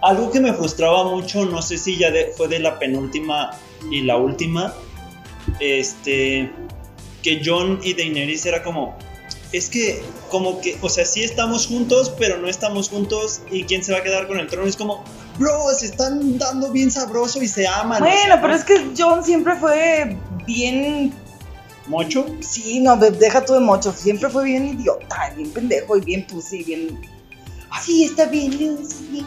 [0.02, 3.50] algo que me frustraba mucho, no sé si ya fue de la penúltima
[3.90, 4.72] y la última,
[5.60, 6.50] este,
[7.22, 8.96] que John y Daenerys era como,
[9.56, 13.82] es que, como que, o sea, sí estamos juntos, pero no estamos juntos, y quién
[13.84, 15.04] se va a quedar con el trono, es como,
[15.38, 18.02] bro, se están dando bien sabroso y se aman.
[18.02, 21.12] o Bueno, sea, pero es que John siempre fue bien
[21.86, 22.24] ¿Mocho?
[22.40, 23.92] Sí, no, de- deja tú de mocho.
[23.92, 26.98] Siempre fue bien idiota, bien pendejo y bien pussy, bien.
[27.82, 28.78] Sí, está bien.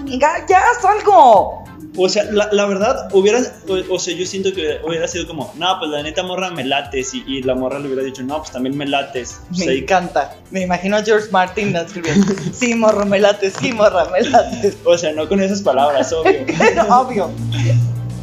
[0.05, 1.63] Ya, ya, haz algo.
[1.99, 5.51] O sea, la, la verdad, hubiera, o, o sea, yo siento que hubiera sido como,
[5.57, 8.37] no, pues la neta morra me lates, y, y la morra le hubiera dicho, no,
[8.37, 9.39] pues también me lates.
[9.51, 10.35] O Me sea, encanta.
[10.51, 12.33] Me imagino a George Martin escribiendo.
[12.53, 14.75] Sí, morro, me late, sí, morra, me late.
[14.85, 16.45] O sea, no con esas palabras, obvio.
[16.57, 17.31] Pero obvio.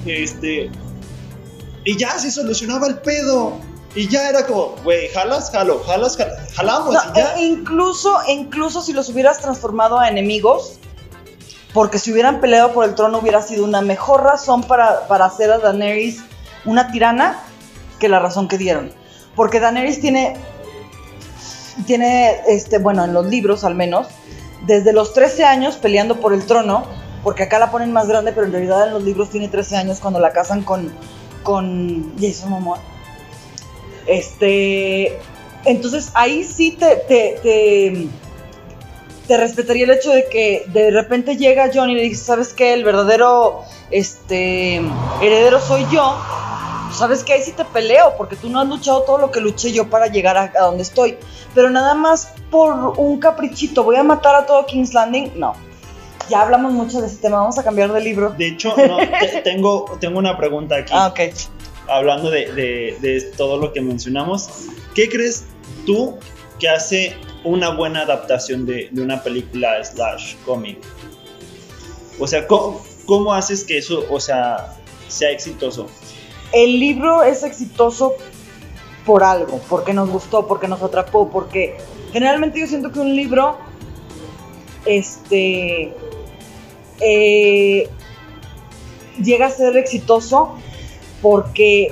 [0.07, 0.71] este.
[1.85, 3.59] Y ya se solucionaba el pedo.
[3.95, 7.35] Y ya era como, güey, jalas, jalo, jalas, jalo, jalamos No, y ya.
[7.37, 10.79] e- incluso, incluso si los hubieras transformado a enemigos,
[11.73, 15.51] porque si hubieran peleado por el trono hubiera sido una mejor razón para, para hacer
[15.53, 16.23] a Daenerys
[16.65, 17.41] una tirana
[18.01, 18.91] que la razón que dieron.
[19.37, 20.37] Porque Daenerys tiene,
[21.87, 24.07] tiene, este, bueno, en los libros al menos,
[24.67, 26.85] desde los 13 años peleando por el trono,
[27.23, 29.99] porque acá la ponen más grande, pero en realidad en los libros tiene 13 años
[30.01, 30.93] cuando la casan con,
[31.43, 32.79] con Jason Momoa.
[34.07, 35.19] Este,
[35.65, 38.07] entonces ahí sí te, te, te,
[39.27, 42.75] te respetaría el hecho de que de repente llega John y le dice, ¿sabes qué?
[42.75, 44.77] El verdadero este,
[45.23, 46.17] heredero soy yo.
[46.93, 47.33] ¿Sabes qué?
[47.33, 50.07] Ahí sí te peleo, porque tú no has luchado todo lo que luché yo para
[50.07, 51.17] llegar a, a donde estoy.
[51.53, 55.33] Pero nada más por un caprichito, voy a matar a todo King's Landing.
[55.35, 55.55] No.
[56.29, 58.31] Ya hablamos mucho de ese tema, vamos a cambiar de libro.
[58.39, 60.93] De hecho, no, te- tengo, tengo una pregunta aquí.
[60.95, 61.21] Ah, ok.
[61.89, 64.49] Hablando de, de- todo lo que mencionamos.
[64.95, 65.45] ¿Qué crees
[65.87, 66.17] tú
[66.59, 67.15] que hace
[67.45, 70.79] una buena adaptación de, de una película slash cómic?
[72.19, 74.77] O sea, ¿cómo- ¿cómo haces que eso, o sea,
[75.09, 75.89] sea exitoso?
[76.53, 78.15] El libro es exitoso
[79.05, 81.77] por algo, porque nos gustó, porque nos atrapó, porque
[82.13, 83.59] generalmente yo siento que un libro,
[84.87, 85.93] este,
[87.01, 87.89] eh,
[89.23, 90.57] llega a ser exitoso
[91.25, 91.91] porque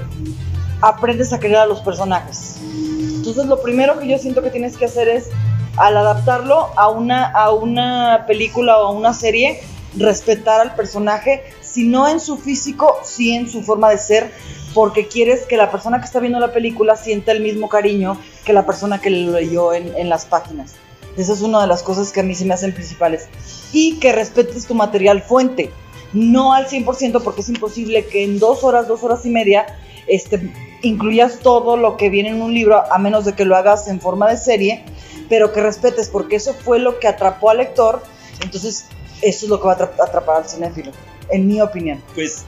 [0.82, 2.56] aprendes a querer a los personajes.
[2.60, 5.30] Entonces lo primero que yo siento que tienes que hacer es,
[5.78, 9.62] al adaptarlo a una, a una película o a una serie,
[9.96, 14.30] respetar al personaje, si no en su físico, sí en su forma de ser,
[14.74, 18.52] porque quieres que la persona que está viendo la película sienta el mismo cariño que
[18.52, 20.74] la persona que lo leyó en, en las páginas.
[21.16, 23.28] Esa es una de las cosas que a mí se me hacen principales.
[23.72, 25.70] Y que respetes tu material fuente.
[26.12, 29.66] No al 100% porque es imposible que en dos horas, dos horas y media,
[30.06, 30.52] este,
[30.82, 34.00] incluyas todo lo que viene en un libro, a menos de que lo hagas en
[34.00, 34.84] forma de serie,
[35.28, 38.02] pero que respetes porque eso fue lo que atrapó al lector.
[38.42, 38.86] Entonces,
[39.22, 40.92] eso es lo que va a atrapar al cinéfilo,
[41.30, 42.02] en mi opinión.
[42.14, 42.44] Pues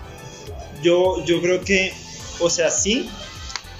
[0.82, 1.92] yo, yo creo que,
[2.40, 3.08] o sea, sí,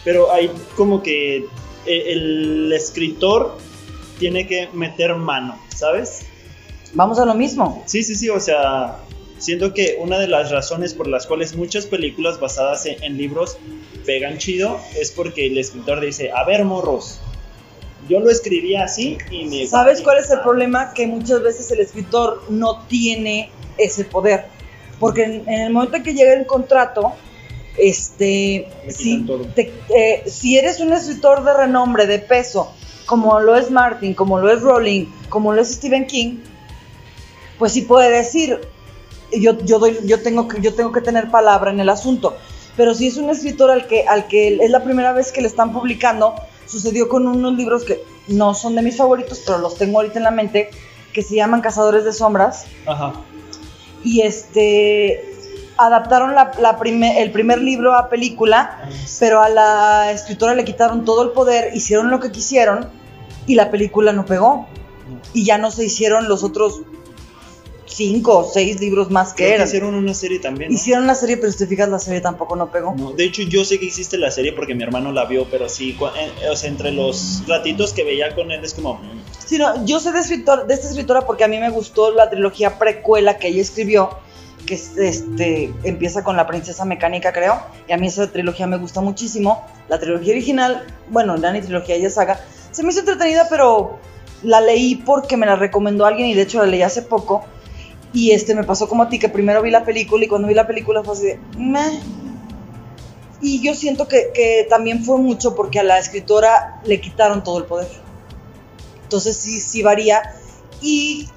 [0.05, 1.39] pero hay como que
[1.87, 3.59] eh, el escritor
[4.19, 6.23] tiene que meter mano, ¿sabes?
[6.93, 7.83] Vamos a lo mismo.
[7.87, 8.99] Sí, sí, sí, o sea,
[9.39, 13.57] siento que una de las razones por las cuales muchas películas basadas en, en libros
[14.07, 17.21] pegan chido es porque el escritor dice, a ver, morros,
[18.09, 19.67] yo lo escribí así y me...
[19.67, 20.93] ¿Sabes cuál es el problema?
[20.93, 24.47] Que muchas veces el escritor no tiene ese poder.
[25.01, 27.15] Porque en, en el momento en que llega el contrato,
[27.79, 32.73] este, si, te- eh, si eres un escritor de renombre, de peso,
[33.07, 36.37] como lo es Martin, como lo es Rowling, como lo es Stephen King,
[37.59, 38.61] pues sí puede decir,
[39.41, 42.37] yo, yo, doy, yo, tengo, que, yo tengo que tener palabra en el asunto.
[42.77, 45.49] Pero si es un escritor al que, al que es la primera vez que le
[45.49, 46.35] están publicando,
[46.67, 50.25] sucedió con unos libros que no son de mis favoritos, pero los tengo ahorita en
[50.25, 50.71] la mente,
[51.13, 52.67] que se llaman Cazadores de Sombras.
[52.87, 53.13] Ajá.
[54.03, 55.31] Y este
[55.77, 56.79] adaptaron la, la
[57.19, 62.11] el primer libro a película, pero a la escritora le quitaron todo el poder, hicieron
[62.11, 62.89] lo que quisieron
[63.47, 64.67] y la película no pegó.
[65.33, 66.83] Y ya no se hicieron los otros
[67.87, 70.71] cinco o seis libros más que Creo que hicieron una serie también.
[70.71, 70.77] ¿no?
[70.77, 72.95] Hicieron la serie, pero si te fijas, la serie tampoco no pegó.
[72.97, 75.69] No, de hecho, yo sé que existe la serie porque mi hermano la vio, pero
[75.69, 78.95] sí, cua- eh, o sea, entre los ratitos que veía con él es como.
[78.95, 82.11] mm, Sí, no, yo sé de, escritor, de esta escritora porque a mí me gustó
[82.11, 84.09] la trilogía precuela que ella escribió,
[84.67, 88.79] que es, este, empieza con La Princesa Mecánica, creo, y a mí esa trilogía me
[88.79, 89.63] gusta muchísimo.
[89.89, 93.99] La trilogía original, bueno, la ni trilogía, ella saga, se me hizo entretenida, pero
[94.43, 97.45] la leí porque me la recomendó alguien y de hecho la leí hace poco.
[98.15, 100.55] Y este me pasó como a ti, que primero vi la película y cuando vi
[100.55, 102.01] la película fue así de, meh.
[103.43, 107.59] Y yo siento que, que también fue mucho porque a la escritora le quitaron todo
[107.59, 107.89] el poder.
[109.03, 110.23] Entonces sí, sí varía.
[110.81, 111.29] Y,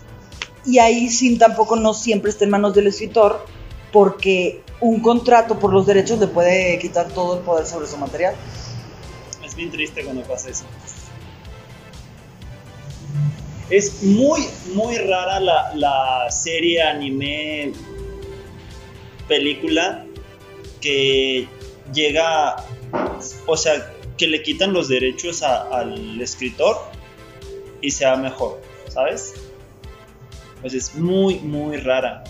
[0.65, 3.45] y ahí sí tampoco no siempre está en manos del escritor,
[3.91, 8.35] porque un contrato por los derechos le puede quitar todo el poder sobre su material.
[9.43, 10.65] Es bien triste cuando pasa eso.
[13.69, 14.41] Es muy,
[14.73, 17.73] muy rara la, la serie, anime,
[19.27, 20.05] película
[20.79, 21.47] que
[21.93, 22.55] llega,
[23.45, 26.77] o sea, que le quitan los derechos al escritor
[27.81, 29.33] y sea mejor, ¿sabes?
[30.61, 32.23] Pues es muy, muy rara.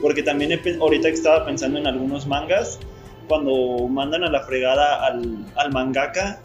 [0.00, 2.78] Porque también ahorita que estaba pensando en algunos mangas,
[3.26, 6.40] cuando mandan a la fregada al, al mangaka,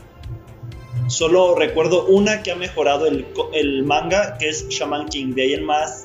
[1.10, 5.34] solo recuerdo una que ha mejorado el, el manga, que es Shaman King.
[5.34, 6.03] De ahí en más,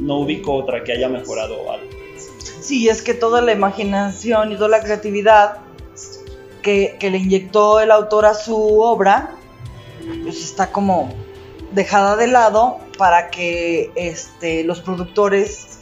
[0.00, 1.90] no ubico otra que haya mejorado algo.
[2.60, 5.58] Sí, es que toda la imaginación y toda la creatividad
[6.62, 9.36] que, que le inyectó el autor a su obra,
[10.22, 11.12] pues está como
[11.72, 15.80] dejada de lado para que este, los productores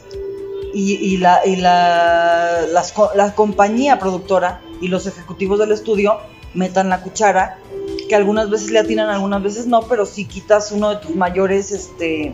[0.73, 6.19] y, la, y la, las la compañía productora y los ejecutivos del estudio
[6.53, 7.59] metan la cuchara,
[8.07, 11.71] que algunas veces le atinan, algunas veces no, pero si quitas uno de tus mayores
[11.71, 12.33] este,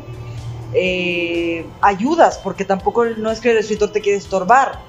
[0.74, 4.80] eh, ayudas, porque tampoco no es que el escritor te quiere estorbar,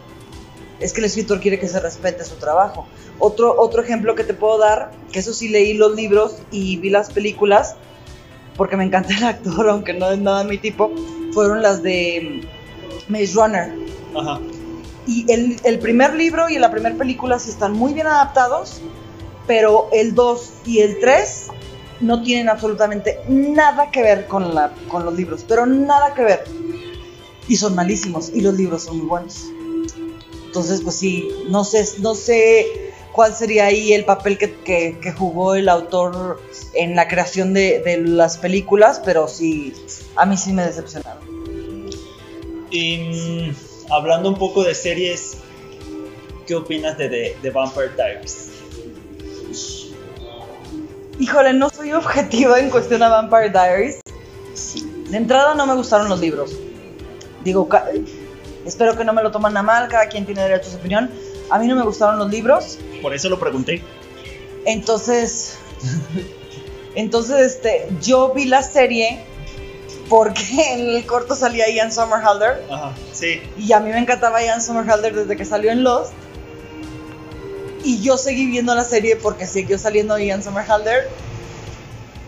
[0.81, 2.87] es que el escritor quiere que se respete su trabajo.
[3.19, 6.91] Otro, otro ejemplo que te puedo dar, que eso sí leí los libros y vi
[6.91, 7.77] las películas,
[8.57, 10.93] porque me encanta el actor, aunque no es nada mi tipo,
[11.33, 12.43] fueron las de
[13.09, 13.75] mm, Maze Runner.
[14.17, 14.41] Ajá.
[15.07, 18.81] Y el, el primer libro y la primera película sí están muy bien adaptados,
[19.47, 21.49] pero el 2 y el 3
[22.01, 26.45] no tienen absolutamente nada que ver con, la, con los libros, pero nada que ver.
[27.49, 29.47] Y son malísimos, y los libros son muy buenos.
[30.47, 32.67] Entonces, pues sí, no sé, no sé
[33.13, 36.41] cuál sería ahí el papel que, que- jugó el autor
[36.75, 39.73] en la creación de, de las películas, pero sí,
[40.17, 41.23] a mí sí me decepcionaron.
[42.71, 45.39] Y mm, hablando un poco de series,
[46.47, 48.49] ¿qué opinas de The, The Vampire Diaries?
[51.19, 54.01] Híjole, no soy objetiva en cuestión a Vampire Diaries.
[55.11, 56.53] De entrada no me gustaron los libros.
[57.45, 57.69] Digo,
[58.67, 61.11] espero que no me lo toman a mal, cada quien tiene derecho a su opinión.
[61.51, 63.83] A mí no me gustaron los libros, Por eso lo pregunté.
[64.65, 65.59] entonces,
[66.95, 69.25] entonces, este, yo vi la serie
[70.09, 70.43] porque
[70.75, 73.41] en el corto salía Ian Somerhalder Ajá, sí.
[73.59, 76.13] y a mí me encantaba Ian Somerhalder desde que salió en Lost.
[77.85, 81.09] Y yo seguí viendo la serie porque siguió saliendo Ian Somerhalder.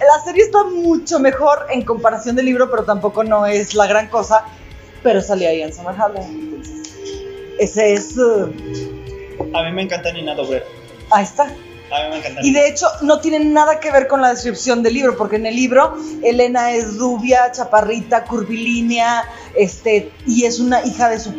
[0.00, 4.08] La serie está mucho mejor en comparación del libro, pero tampoco no es la gran
[4.08, 4.44] cosa.
[5.02, 6.22] Pero salía Ian Somerhalder.
[6.22, 6.88] entonces,
[7.58, 8.16] ese es.
[8.16, 8.50] uh,
[9.54, 10.64] A mí me encanta Nina Dobrev.
[11.10, 11.44] ahí está.
[11.44, 14.82] A mí me encanta Y de hecho, no tiene nada que ver con la descripción
[14.82, 19.24] del libro, porque en el libro Elena es rubia, chaparrita, curvilínea,
[19.54, 21.32] este, y es una hija de su.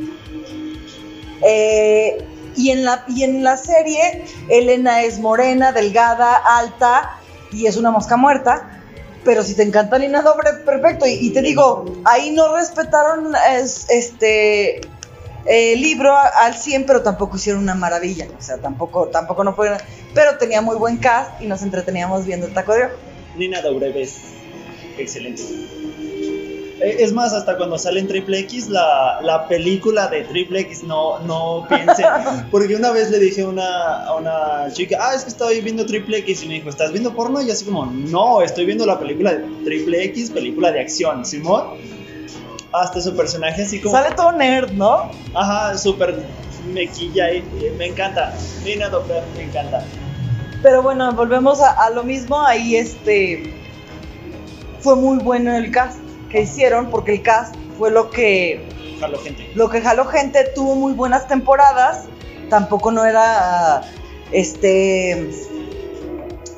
[1.42, 2.18] Eh,
[2.56, 7.18] y, en la, y en la serie, Elena es morena, delgada, alta,
[7.52, 8.82] y es una mosca muerta.
[9.24, 11.06] Pero si te encanta Nina Dobre, perfecto.
[11.08, 14.82] Y, te digo, ahí no respetaron es- este
[15.48, 18.28] el libro al 100, pero tampoco hicieron una maravilla.
[18.38, 19.80] O sea, tampoco, tampoco no pudieron.
[20.14, 22.90] Pero tenía muy buen cast y nos entreteníamos viendo el taco de.
[23.36, 24.16] Nina Dobrev es
[24.98, 25.44] excelente.
[26.82, 30.84] Eh, Es más, hasta cuando sale en Triple X, la, la película de Triple X,
[30.84, 32.04] no, no piense.
[32.52, 35.86] Porque una vez le dije a una, a una chica, ah, es que estaba viendo
[35.86, 36.44] Triple X.
[36.44, 37.42] Y me dijo, ¿estás viendo porno?
[37.42, 41.64] Y así como, no, estoy viendo la película de Triple X, película de acción, Simón.
[42.74, 45.10] Hasta su personaje así como, Sale todo nerd, ¿no?
[45.34, 46.24] ajá, súper
[46.74, 48.34] mequilla y y me encanta.
[48.66, 49.86] Nina Dobrev me encanta.
[50.62, 52.42] Pero bueno, volvemos a, a lo mismo.
[52.42, 53.54] Ahí este
[54.82, 56.00] fue muy bueno el cast
[56.36, 58.62] que hicieron, porque el cast fue lo que
[59.00, 59.50] Jalo, gente.
[59.56, 60.44] lo que jaló gente.
[60.54, 62.06] Tuvo muy buenas temporadas.
[62.50, 63.82] Tampoco no era
[64.34, 65.30] este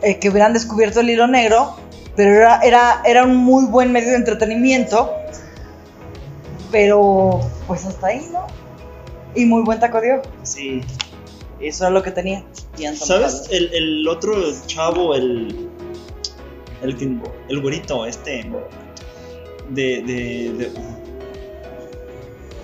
[0.01, 1.75] eh, que hubieran descubierto el hilo negro,
[2.15, 5.11] pero era, era, era un muy buen medio de entretenimiento.
[6.71, 8.47] Pero pues hasta ahí, ¿no?
[9.35, 10.21] Y muy buen taco de.
[10.43, 10.81] Sí.
[11.61, 12.43] Eso era lo que tenía.
[12.95, 13.43] ¿Sabes?
[13.51, 14.33] El, el otro
[14.65, 15.69] chavo, el.
[16.81, 17.17] El, que-
[17.49, 18.43] el güerito, este.
[19.69, 20.01] De.
[20.01, 20.71] de, de-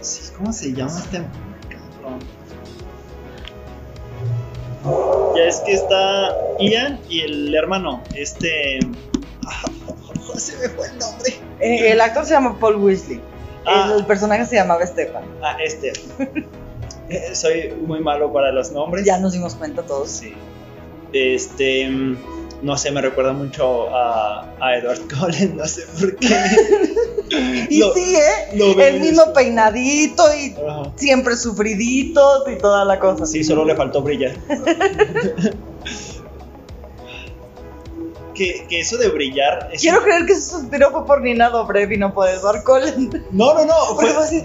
[0.01, 1.17] sí, ¿Cómo se llama este?
[1.69, 2.19] cabrón?
[5.35, 8.79] Ya es que está Ian y el hermano, este.
[9.47, 9.63] ah,
[10.37, 11.33] se me fue el nombre.
[11.59, 13.21] Eh, el actor se llama Paul Weasley.
[13.65, 13.89] Ah.
[13.93, 15.23] El, el personaje se llamaba Stefan.
[15.41, 15.93] Ah, este.
[17.09, 19.05] Eh, Soy muy malo para los nombres.
[19.05, 20.09] Ya nos dimos cuenta todos.
[20.09, 20.33] Sí.
[21.13, 21.89] Este.
[22.63, 26.27] No sé, me recuerda mucho a, a Edward Cullen, no sé por qué.
[27.69, 28.55] Y Lo- sí, ¿eh?
[28.57, 29.33] lo el mismo eso.
[29.33, 30.91] peinadito y Ajá.
[30.95, 33.25] siempre sufriditos y toda la cosa.
[33.25, 34.35] Sí, solo le faltó brillar.
[38.35, 39.69] que, que eso de brillar.
[39.71, 43.09] es- Quiero creer que su suspiro fue por Nina Dobrev y no por Edward Cullen.
[43.31, 43.73] No, no, no.
[43.95, 44.43] Fue, fue así,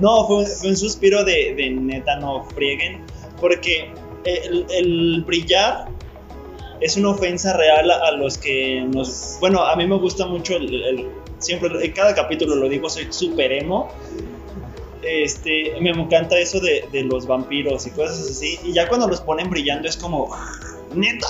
[0.00, 3.02] no, fue, un- fue un suspiro de, de neta, no frieguen.
[3.40, 3.90] Porque
[4.24, 5.88] el, el brillar
[6.80, 9.36] es una ofensa real a, a los que nos.
[9.40, 10.82] Bueno, a mí me gusta mucho el.
[10.84, 11.08] el-
[11.38, 13.90] siempre, en cada capítulo lo digo, soy super emo.
[15.02, 18.58] Este, me encanta eso de, de los vampiros y cosas así.
[18.64, 20.34] Y ya cuando los ponen brillando es como.
[20.94, 21.26] Neta,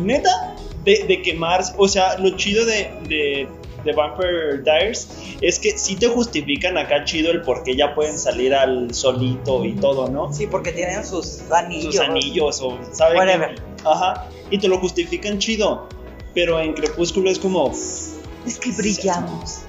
[0.00, 1.62] neta, de, de quemar.
[1.76, 3.48] O sea, lo chido de, de,
[3.84, 5.08] de Vampire Diaries
[5.42, 9.64] es que sí te justifican acá chido el por qué ya pueden salir al solito
[9.64, 10.32] y todo, ¿no?
[10.32, 11.96] Sí, porque tienen sus anillos.
[11.96, 13.16] sus anillos o sabe?
[13.18, 13.54] Whatever.
[13.84, 14.26] Ajá.
[14.50, 15.88] Y te lo justifican chido.
[16.34, 17.70] Pero en Crepúsculo es como.
[17.70, 19.60] Es que brillamos.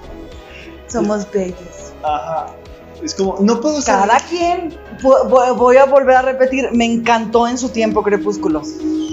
[0.88, 1.92] Somos bellos.
[2.02, 2.54] Ajá.
[3.02, 3.94] Es como, no puedo ser.
[3.96, 4.70] Cada quien,
[5.02, 8.62] vo- vo- voy a volver a repetir, me encantó en su tiempo Crepúsculo.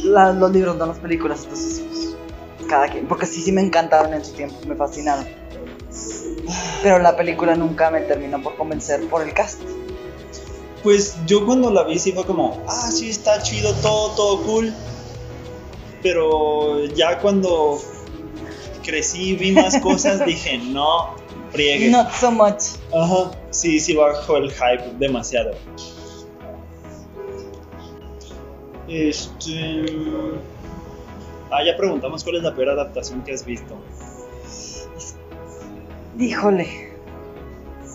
[0.04, 1.44] La- los libros, no las películas.
[1.44, 2.16] Entonces, pues,
[2.68, 5.26] cada quien, porque sí, sí me encantaron en su tiempo, me fascinaron.
[6.84, 9.60] Pero la película nunca me terminó por convencer por el cast.
[10.84, 14.74] Pues yo cuando la vi sí fue como, ah, sí está chido, todo, todo cool.
[16.02, 17.80] Pero ya cuando
[18.84, 21.16] crecí y vi más cosas, dije, no,
[21.52, 21.90] friegue.
[21.90, 22.78] Not so much.
[22.94, 25.52] Ajá, sí, sí bajó el hype demasiado.
[28.88, 29.86] Este.
[31.52, 33.76] Ah, ya preguntamos cuál es la peor adaptación que has visto.
[36.18, 36.89] Híjole.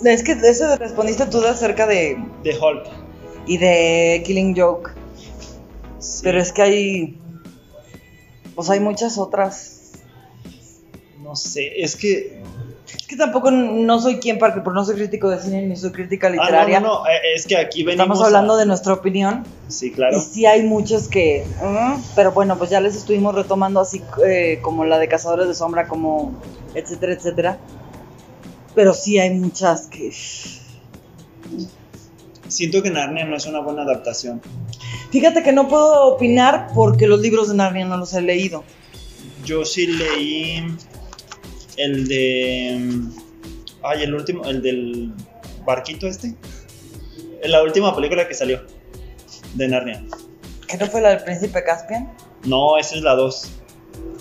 [0.04, 2.16] Es que eso respondiste tú de acerca de.
[2.42, 2.86] De Hulk.
[3.46, 4.90] y de Killing Joke.
[5.98, 6.20] Sí.
[6.24, 7.18] Pero es que hay.
[8.54, 9.92] Pues hay muchas otras.
[11.22, 12.42] No sé, es que
[12.86, 15.74] Es que tampoco no soy quien para que, porque no soy crítico de cine ni
[15.76, 16.80] soy crítica Ah, literaria.
[16.80, 18.04] no, no, no, eh, es que aquí venimos.
[18.06, 19.44] Estamos hablando a- de nuestra opinión.
[19.68, 20.16] Sí, claro.
[20.16, 21.46] Y sí hay muchos que...
[21.62, 25.54] mm, pero bueno, pues ya les estuvimos retomando así eh, como la de Cazadores de
[25.54, 26.34] Sombra, como
[26.74, 27.58] etcétera, etcétera.
[28.74, 30.12] Pero sí hay muchas que...
[32.48, 34.40] Siento que Narnia no es una buena adaptación.
[35.10, 38.64] Fíjate que no puedo opinar porque los libros de Narnia no los he leído.
[39.44, 40.64] Yo sí leí
[41.76, 42.90] el de.
[43.82, 45.12] Ay, el último, el del
[45.64, 46.34] barquito este.
[47.42, 48.60] La última película que salió
[49.54, 50.04] de Narnia.
[50.66, 52.12] ¿Que no fue la del Príncipe Caspian?
[52.44, 53.50] No, esa es la 2.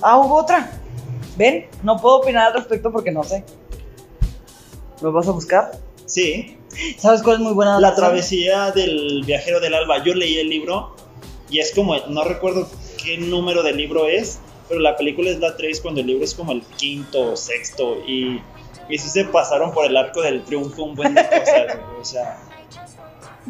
[0.01, 0.71] Ah, hubo otra.
[1.37, 1.65] ¿Ven?
[1.83, 3.43] No puedo opinar al respecto porque no sé.
[5.01, 5.71] ¿Lo vas a buscar?
[6.05, 6.57] Sí,
[6.97, 7.79] ¿Sabes cuál es muy buena?
[7.79, 10.03] La travesía del viajero del alba.
[10.03, 10.95] Yo leí el libro
[11.49, 12.67] y es como, no recuerdo
[13.03, 16.33] qué número del libro es, pero la película es la 3 cuando el libro es
[16.33, 18.41] como el quinto o sexto y,
[18.89, 21.77] y sí se pasaron por el arco del triunfo un buen de cosas.
[21.99, 22.39] o sea,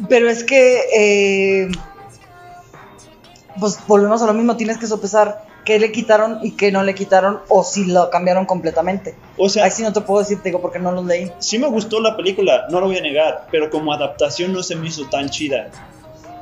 [0.08, 1.68] Pero es que, eh,
[3.58, 6.94] pues volvemos a lo mismo, tienes que sopesar qué le quitaron y qué no le
[6.94, 9.14] quitaron o si lo cambiaron completamente.
[9.36, 11.32] o sea Ahí sí no te puedo decir, te digo, porque no los leí.
[11.38, 14.76] sí me gustó la película, no lo voy a negar, pero como adaptación no se
[14.76, 15.70] me hizo tan chida.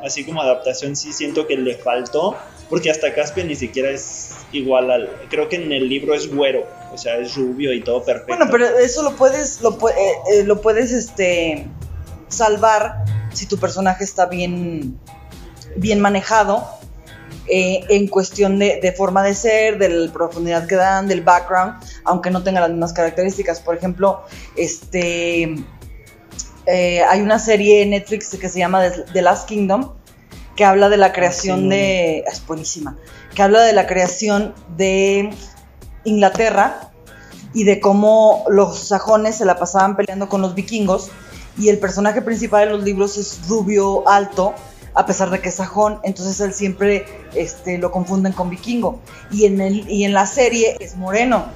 [0.04, 2.36] Así como adaptación sí siento que le faltó,
[2.68, 5.10] porque hasta Caspian ni siquiera es igual al...
[5.30, 8.34] Creo que en el libro es güero, o sea, es rubio y todo perfecto.
[8.34, 9.92] Bueno, pero eso lo puedes, lo, eh,
[10.32, 11.68] eh, lo puedes, este,
[12.26, 14.98] salvar si tu personaje está bien,
[15.76, 16.66] bien manejado
[17.48, 21.74] eh, en cuestión de, de forma de ser, de la profundidad que dan, del background,
[22.04, 23.60] aunque no tenga las mismas características.
[23.60, 24.22] Por ejemplo,
[24.56, 25.54] este,
[26.66, 28.82] eh, hay una serie en Netflix que se llama
[29.12, 29.92] The Last Kingdom
[30.56, 31.70] que habla de la creación no, no.
[31.70, 32.98] de, es buenísima,
[33.34, 35.30] que habla de la creación de
[36.04, 36.90] Inglaterra
[37.54, 41.10] y de cómo los sajones se la pasaban peleando con los vikingos
[41.58, 44.54] y el personaje principal de los libros es rubio alto
[44.94, 49.46] a pesar de que es sajón, entonces él siempre este, lo confunden con vikingo y
[49.46, 51.46] en, el, y en la serie es moreno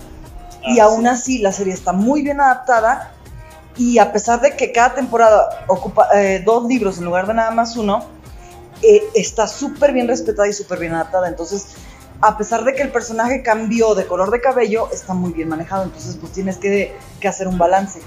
[0.63, 1.09] y Ah, aún sí.
[1.09, 3.13] así la serie está muy bien adaptada
[3.77, 7.51] y a pesar de que cada temporada ocupa eh, dos libros en lugar de nada
[7.51, 8.05] más uno,
[8.83, 11.29] eh, está súper bien respetada y súper bien adaptada.
[11.29, 11.75] Entonces,
[12.23, 15.85] a pesar de que el personaje cambió de color de cabello, está muy bien manejado.
[15.85, 18.01] Entonces, pues tienes que, que hacer un balance.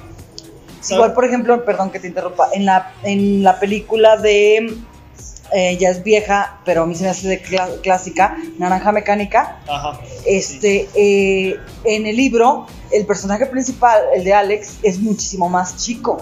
[0.82, 0.96] ¿Sabe?
[0.96, 4.76] Igual, por ejemplo, perdón que te interrumpa, en la, en la película de,
[5.54, 7.42] eh, ya es vieja, pero a mí se me hace de
[7.82, 10.00] clásica, Naranja Mecánica, Ajá.
[10.26, 16.18] este, eh, en el libro, el personaje principal, el de Alex, es muchísimo más chico.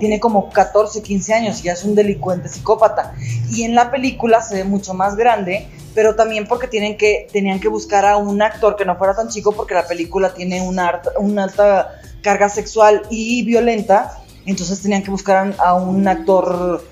[0.00, 3.14] Tiene como 14, 15 años y ya es un delincuente psicópata.
[3.50, 7.60] Y en la película se ve mucho más grande, pero también porque tienen que, tenían
[7.60, 11.00] que buscar a un actor que no fuera tan chico porque la película tiene una
[11.44, 14.18] alta carga sexual y violenta.
[14.46, 16.82] Entonces tenían que buscar a un actor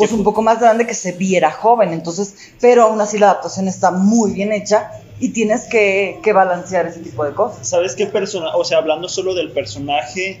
[0.00, 1.92] pues un poco más grande que se viera joven.
[1.92, 4.90] Entonces, pero aún así la adaptación está muy bien hecha
[5.20, 7.68] y tienes que, que balancear ese tipo de cosas.
[7.68, 8.56] ¿Sabes qué persona?
[8.56, 10.40] O sea, hablando solo del personaje,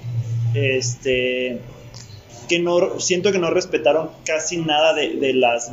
[0.54, 1.60] este.
[2.48, 2.98] Que no.
[2.98, 5.72] Siento que no respetaron casi nada de, de las.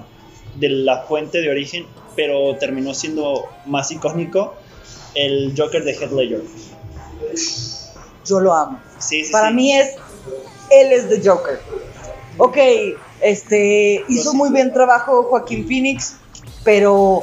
[0.55, 1.85] de la fuente de origen,
[2.15, 4.55] pero terminó siendo más icónico.
[5.15, 6.41] El Joker de Heath Ledger.
[8.25, 8.79] Yo lo amo.
[8.99, 9.55] Sí, sí, Para sí.
[9.55, 9.95] mí es,
[10.69, 11.59] él es The Joker.
[12.37, 12.57] Ok,
[13.21, 16.15] este, hizo muy bien trabajo Joaquín Phoenix,
[16.63, 17.21] pero,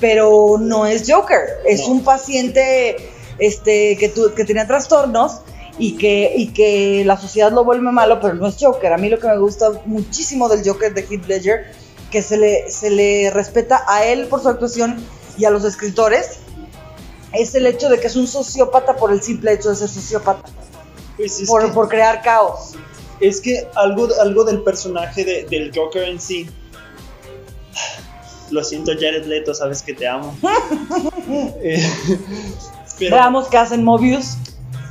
[0.00, 1.40] pero no es Joker.
[1.66, 1.94] Es No.
[1.94, 2.96] un paciente
[3.38, 5.40] este, que, tu- que tenía trastornos
[5.78, 8.92] y que, y que la sociedad lo vuelve malo, pero no es Joker.
[8.92, 11.66] A mí lo que me gusta muchísimo del Joker de Heath Ledger,
[12.10, 14.96] que se le, se le respeta a él por su actuación
[15.36, 16.38] y a los escritores,
[17.32, 20.48] es el hecho de que es un sociópata por el simple hecho de ser sociópata
[21.16, 22.72] Pues es, por, que, por crear caos.
[23.20, 26.48] Es que algo, algo del personaje de- del Joker en sí.
[28.50, 30.36] Lo siento, Jared Leto, sabes que te amo.
[31.62, 31.86] Eh,
[32.98, 34.36] pero- Veamos qué hacen Mobius.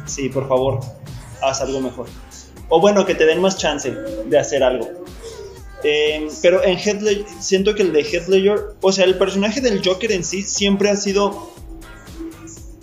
[0.05, 0.79] Sí, por favor,
[1.41, 2.07] haz algo mejor.
[2.69, 4.87] O bueno, que te den más chance de hacer algo.
[5.83, 9.61] Eh, pero en Heath Ledger, siento que el de Heath Ledger, o sea, el personaje
[9.61, 11.51] del Joker en sí siempre ha sido...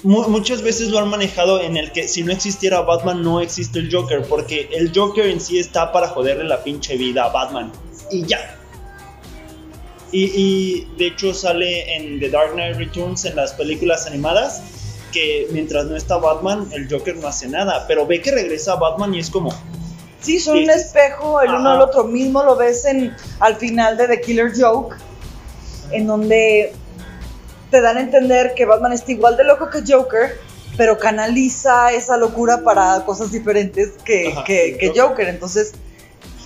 [0.05, 3.80] mu- muchas veces lo han manejado en el que si no existiera Batman no existe
[3.80, 7.72] el Joker, porque el Joker en sí está para joderle la pinche vida a Batman.
[8.11, 8.57] Y ya.
[10.12, 14.62] Y, y, de hecho sale en The Dark Knight Returns en las películas animadas
[15.12, 19.14] que mientras no está Batman el Joker no hace nada, pero ve que regresa Batman
[19.14, 19.52] y es como,
[20.20, 22.05] Sí, son Sí, un espejo el uno al otro.
[22.05, 24.96] Mismo lo ves en al final de The Killer Joke,
[25.90, 26.72] en donde
[27.74, 30.38] te dan a entender que Batman está igual de loco que Joker,
[30.76, 35.02] pero canaliza esa locura para cosas diferentes que, Ajá, que- Joker.
[35.02, 35.28] Joker.
[35.28, 35.72] Entonces,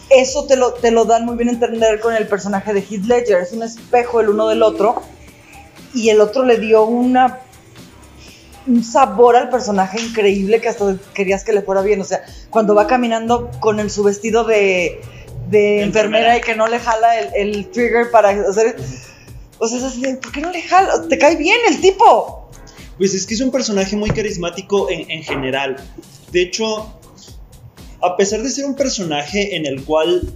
[0.08, 3.04] eso te lo, te lo dan muy bien a entender con el personaje de Heath
[3.04, 3.42] Ledger.
[3.42, 5.02] Es un espejo el uno del otro.
[5.92, 7.40] Y el otro le dio una
[8.66, 12.00] un sabor al personaje increíble que hasta querías que le fuera bien.
[12.00, 15.02] O sea, cuando va caminando con el, su vestido de,
[15.50, 16.34] de enfermera.
[16.34, 16.36] Enfermera.
[16.38, 18.76] y que no le jala el, el trigger para hacer.
[19.58, 19.80] O sea,
[20.20, 21.08] ¿por qué no le jala?
[21.08, 22.48] Te cae bien el tipo.
[22.96, 25.76] Pues es que es un personaje muy carismático en, en general.
[26.32, 26.92] De hecho,
[28.00, 30.32] a pesar de ser un personaje en el cual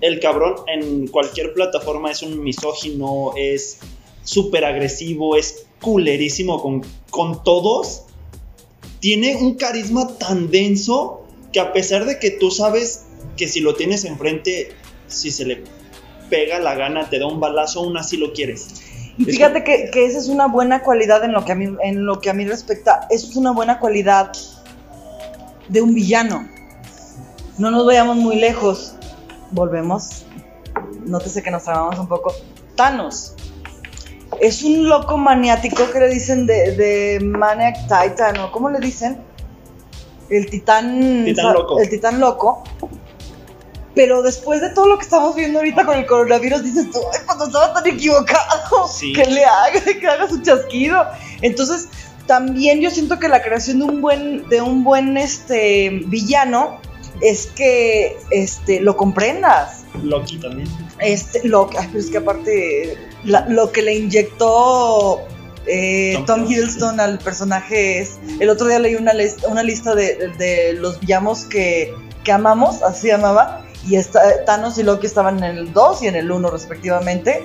[0.00, 3.78] el cabrón en cualquier plataforma es un misógino, es
[4.24, 8.02] súper agresivo, es culerísimo con, con todos,
[9.00, 13.04] tiene un carisma tan denso que a pesar de que tú sabes
[13.36, 14.72] que si lo tienes enfrente,
[15.06, 15.62] si se le
[16.32, 18.82] pega la gana, te da un balazo, aún así lo quieres.
[19.18, 21.76] Y Es fíjate que, que esa es una buena cualidad en lo que a mí,
[21.82, 23.06] en lo que a mí respecta.
[23.10, 24.32] Eso es una buena cualidad
[25.68, 26.48] de un villano.
[27.58, 28.94] No nos vayamos muy lejos.
[29.50, 30.24] Volvemos.
[31.04, 32.34] Nótese que nos trabamos un poco.
[32.76, 33.34] Thanos.
[34.40, 39.18] Es un loco maniático que le dicen de, de Maniac Titan, ¿o cómo le dicen?
[40.30, 41.26] El titán.
[41.26, 41.78] Titán loco.
[41.78, 42.64] El titán loco.
[43.94, 47.20] Pero después de todo lo que estamos viendo ahorita con el coronavirus, dices tú, "Ay,
[47.26, 49.12] cuando estaba tan equivocado, Sí.
[49.12, 51.04] que le haga, que haga su chasquido.
[51.42, 51.88] Entonces,
[52.26, 56.80] también yo siento que la creación de un buen, de un buen este, villano
[57.20, 59.84] es que este, lo comprendas.
[60.02, 60.68] Loki también.
[60.98, 65.20] Este, lo, ay, pero es que aparte, la- lo que le inyectó
[65.66, 66.46] eh, Tom.
[66.50, 68.18] Hiddleston al personaje es.
[68.40, 72.82] El otro día leí una, lis- una lista de, de los villanos que, que amamos,
[72.82, 76.30] así se llamaba, y está, Thanos y Loki estaban en el 2 y en el
[76.30, 77.44] 1 respectivamente.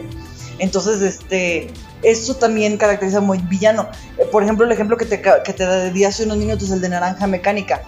[0.59, 1.71] Entonces, este,
[2.03, 3.87] eso también caracteriza muy villano.
[4.17, 6.89] Eh, Por ejemplo, el ejemplo que te, que te di hace unos minutos, el de
[6.89, 7.81] Naranja Mecánica.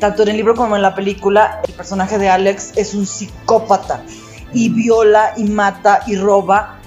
[0.00, 4.02] Tanto en el libro como en la película, el personaje de Alex es un psicópata
[4.52, 6.78] y viola y mata y roba.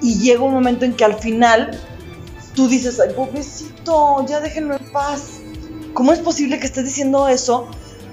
[0.00, 1.80] Y llega un momento en que al final
[2.54, 5.40] tú dices, ay, pobrecito, ya déjenlo en paz.
[5.94, 7.68] ¿Cómo es posible que estés diciendo eso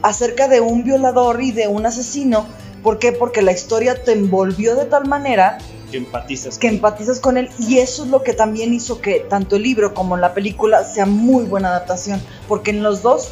[0.06, 2.46] acerca de un violador y de un asesino?
[2.84, 3.12] ¿Por qué?
[3.12, 5.58] Porque la historia te envolvió de tal manera
[5.90, 6.60] Que empatizas.
[6.60, 9.96] que empatizas con él y eso es lo que también hizo que tanto el libro
[9.96, 13.32] como la película sea muy buena adaptación, porque en los dos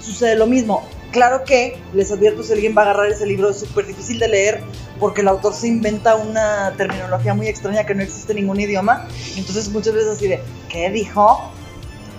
[0.00, 0.82] sucede lo mismo.
[1.12, 4.28] Claro que, les advierto, si alguien va a agarrar ese libro es súper difícil de
[4.28, 4.62] leer
[4.98, 9.06] porque el autor se inventa una terminología muy extraña que no existe en ningún idioma,
[9.36, 11.52] entonces muchas veces así de, ¿qué dijo?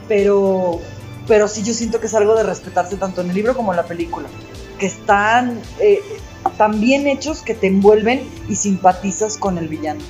[0.08, 0.80] Pero,
[1.28, 3.78] pero sí yo siento que es algo de respetarse tanto en el libro como en
[3.78, 4.28] la película,
[4.78, 6.02] que están eh,
[6.58, 10.02] tan bien hechos que te envuelven y simpatizas con el villano.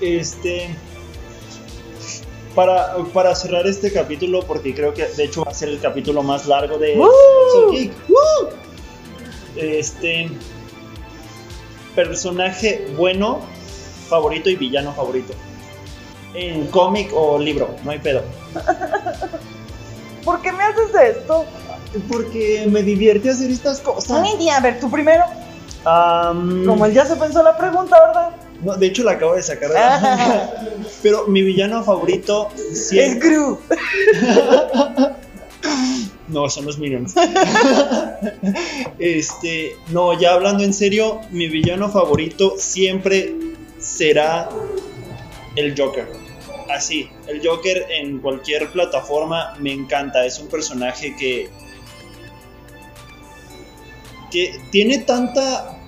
[0.00, 0.74] Este.
[2.54, 6.22] Para, para cerrar este capítulo, porque creo que de hecho va a ser el capítulo
[6.22, 7.08] más largo de ¡Woo!
[7.52, 7.92] So Geek.
[8.08, 8.48] ¡Woo!
[9.56, 10.28] Este.
[11.94, 13.40] Personaje bueno,
[14.08, 15.34] favorito y villano favorito.
[16.34, 18.22] En cómic o libro, no hay pedo.
[20.24, 21.44] ¿Por qué me haces esto?
[22.08, 24.22] Porque me divierte hacer estas cosas.
[24.24, 25.24] Ay, a ver, tú primero.
[25.84, 28.30] Como él ya se pensó la pregunta, ¿verdad?
[28.62, 30.50] no, de hecho, la acabo de sacar de la
[31.02, 33.30] Pero mi villano favorito Es siempre.
[33.30, 33.58] Gru.
[36.28, 37.14] No, son los Minions.
[38.98, 43.34] este, no, ya hablando en serio, mi villano favorito siempre
[43.78, 44.48] será
[45.56, 46.21] el Joker.
[46.72, 50.24] Así, el Joker en cualquier plataforma me encanta.
[50.26, 51.50] Es un personaje que.
[54.30, 55.78] que tiene tanta.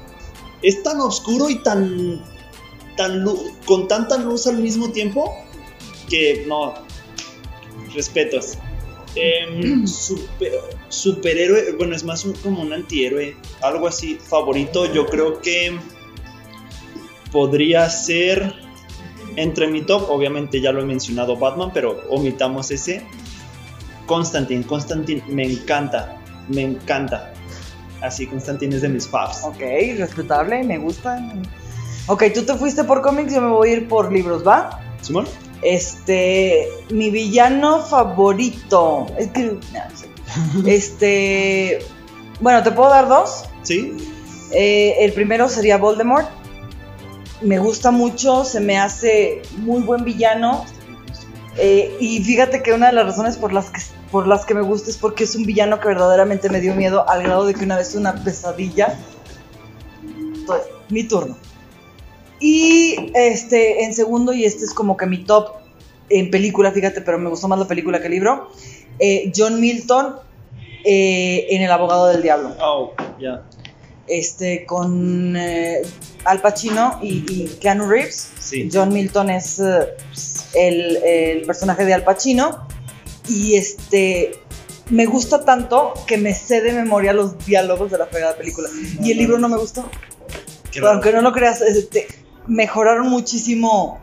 [0.62, 2.22] es tan oscuro y tan.
[2.96, 3.24] tan
[3.66, 5.34] con tanta luz al mismo tiempo
[6.08, 6.74] que no.
[7.94, 8.58] Respetos.
[9.16, 15.40] Em, super- superhéroe, bueno, es más un- como un antihéroe, algo así, favorito, yo creo
[15.40, 15.78] que
[17.30, 18.54] podría ser
[19.36, 23.06] entre mi top, obviamente ya lo he mencionado Batman, pero omitamos ese.
[24.06, 27.32] Constantine, Constantine me encanta, me encanta.
[28.00, 29.42] Así, Constantine es de mis faves.
[29.44, 29.60] Ok,
[29.98, 31.18] respetable, me gusta.
[32.06, 34.80] Ok, tú te fuiste por cómics, yo me voy a ir por libros, ¿va?
[35.00, 35.26] ¿Simón?
[35.62, 39.06] Este, mi villano favorito.
[39.18, 40.08] Es que, no, no sé.
[40.66, 41.78] Este,
[42.40, 43.44] bueno, ¿te puedo dar dos?
[43.62, 43.96] ¿Sí?
[44.52, 46.28] Eh, el primero sería Voldemort.
[47.44, 50.64] Me gusta mucho, se me hace muy buen villano.
[51.56, 53.80] Eh, y fíjate que una de las razones por las, que,
[54.10, 57.08] por las que me gusta es porque es un villano que verdaderamente me dio miedo
[57.08, 58.98] al grado de que una vez una pesadilla.
[60.02, 61.36] Entonces, mi turno.
[62.40, 65.50] Y este, en segundo, y este es como que mi top,
[66.08, 68.50] en película, fíjate, pero me gustó más la película que el libro.
[68.98, 70.16] Eh, John Milton
[70.84, 72.56] eh, en El abogado del diablo.
[72.58, 73.42] Oh, ya.
[74.06, 75.36] Este, con
[76.24, 78.30] Al Pacino y, y Keanu Reeves.
[78.38, 78.68] Sí.
[78.72, 79.96] John Milton es eh,
[80.54, 82.66] el, el personaje de Al Pacino.
[83.28, 84.32] Y este,
[84.90, 88.68] me gusta tanto que me sé de memoria los diálogos de la fregada película.
[89.00, 89.88] Y el libro no me gustó.
[90.72, 92.06] Pero aunque no lo creas, este,
[92.46, 94.00] mejoraron muchísimo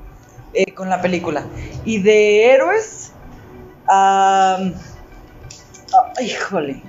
[0.53, 1.45] eh, con la película.
[1.85, 3.11] Y de héroes,
[3.87, 4.71] ah,
[6.21, 6.81] híjole.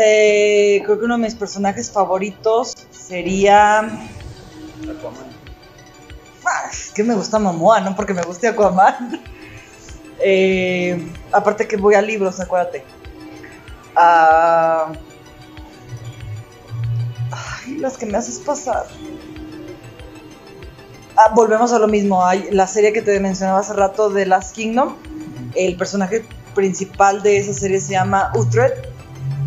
[0.00, 3.78] Eh, creo que uno de mis personajes favoritos sería.
[3.78, 5.26] Aquaman.
[6.44, 9.20] Ah, es que me gusta Momoa, no porque me guste Aquaman.
[10.18, 12.82] Eh, aparte que voy a libros, acuérdate.
[13.94, 14.90] Ah,
[17.30, 18.86] ay, las que me haces pasar.
[21.18, 22.24] Ah, volvemos a lo mismo.
[22.24, 24.96] Hay la serie que te mencionaba hace rato de Last Kingdom.
[25.54, 28.95] El personaje principal de esa serie se llama Uhtred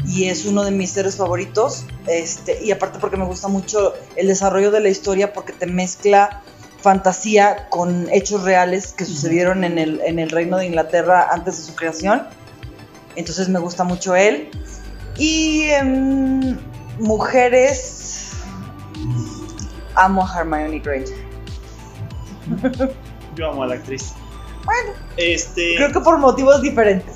[0.10, 1.86] y es uno de mis héroes favoritos.
[2.07, 6.41] Este, y aparte porque me gusta mucho el desarrollo de la historia porque te mezcla
[6.82, 11.64] fantasía con hechos reales que sucedieron en el, en el reino de Inglaterra antes de
[11.64, 12.24] su creación.
[13.16, 14.49] Entonces me gusta mucho él.
[15.18, 16.57] Y em,
[16.97, 18.32] mujeres,
[19.95, 21.18] amo a Hermione Granger.
[23.36, 24.14] Yo amo a la actriz.
[24.66, 25.76] Bueno, Este.
[25.76, 27.16] creo que por motivos diferentes.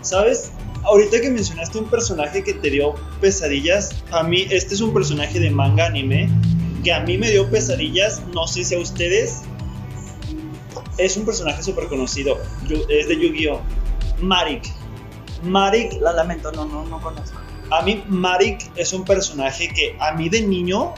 [0.00, 0.50] ¿Sabes?
[0.84, 5.38] Ahorita que mencionaste un personaje que te dio pesadillas, a mí este es un personaje
[5.38, 6.28] de manga anime
[6.82, 9.42] que a mí me dio pesadillas, no sé si a ustedes.
[10.98, 12.38] Es un personaje súper conocido,
[12.88, 13.60] es de Yu-Gi-Oh!
[14.20, 14.64] Marik.
[15.44, 17.38] Marik, La lamento, no, no, no conozco.
[17.70, 20.94] a mí Marik es un personaje que a mí de niño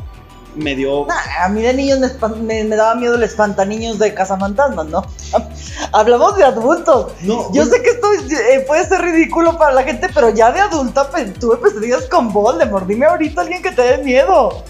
[0.57, 1.07] me dio...
[1.07, 4.87] Nah, a mí de niños me, espan- me- me daba miedo el espantaniños de Cazafantasmas,
[4.87, 5.05] ¿no?
[5.93, 7.13] Hablamos de adultos.
[7.23, 8.09] No, Yo sé que esto
[8.53, 12.33] eh, puede ser ridículo para la gente, pero ya de adulta pe- tuve pesadillas con
[12.33, 12.87] Voldemort.
[12.87, 14.65] Dime ahorita alguien que te dé miedo.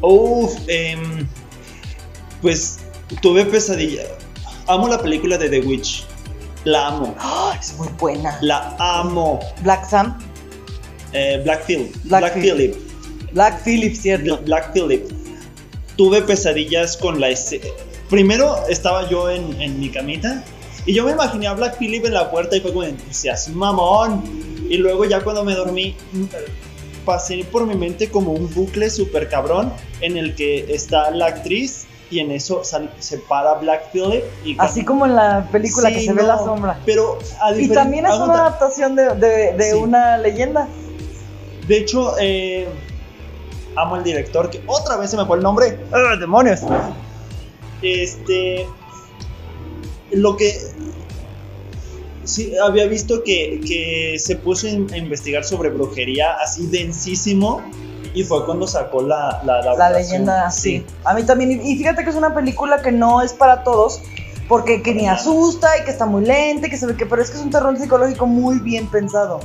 [0.00, 1.26] Uf, em,
[2.42, 2.78] pues
[3.22, 4.02] tuve pesadilla.
[4.66, 6.06] Amo la película de The Witch.
[6.64, 7.14] La amo.
[7.18, 7.54] ¡Ah!
[7.60, 8.38] es muy buena.
[8.40, 9.40] La amo.
[9.62, 10.18] Black Sam,
[11.12, 11.94] Eh, Black Phillip.
[12.04, 12.34] Black Black.
[12.34, 12.74] Phillip.
[13.32, 14.24] Black Phillip, cierto.
[14.38, 15.10] Bla- Black Phillip.
[15.96, 17.28] Tuve pesadillas con la.
[18.10, 20.42] Primero estaba yo en, en mi camita
[20.86, 24.22] y yo me imaginé a Black Phillip en la puerta y fue como, seas mamón.
[24.68, 26.24] Y luego ya cuando me dormí, mm,
[27.04, 31.86] pasé por mi mente como un bucle súper cabrón en el que está la actriz
[32.10, 35.94] y en eso sal- se para Black Phillip y Así como en la película Sí,
[35.96, 36.78] que se ve la sombra.
[36.84, 39.76] Pero a Y también es una adaptación de, de- de Sí.
[39.76, 40.68] una leyenda.
[41.66, 42.68] De hecho, eh,
[43.76, 45.78] amo al director, que otra vez se me fue el nombre.
[45.92, 46.60] ¡Ah, demonios!
[47.82, 48.66] Este.
[50.12, 50.54] Lo que.
[52.24, 57.62] Sí, había visto que, que se puso a investigar sobre brujería así densísimo.
[58.14, 60.86] Y fue cuando sacó la, la, leyenda, sí.
[61.04, 61.50] A mí también.
[61.50, 64.00] Y y fíjate que es una película que no es para todos.
[64.48, 67.06] Porque que ni asusta y que está muy lenta y que se ve que.
[67.06, 69.40] Pero es que es un terror psicológico muy bien pensado.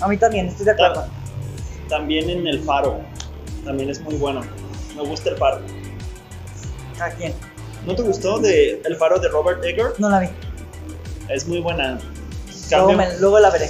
[0.00, 1.06] A mí también, estoy de acuerdo.
[1.88, 3.00] También en El Faro.
[3.68, 4.40] También es muy bueno.
[4.96, 5.60] Me gusta El Faro.
[7.02, 7.34] ¿A quién?
[7.86, 10.00] ¿No te gustó de El Faro de Robert Eggers?
[10.00, 10.28] No la vi.
[11.28, 11.98] Es muy buena.
[12.70, 13.68] Luego, me- luego la veré.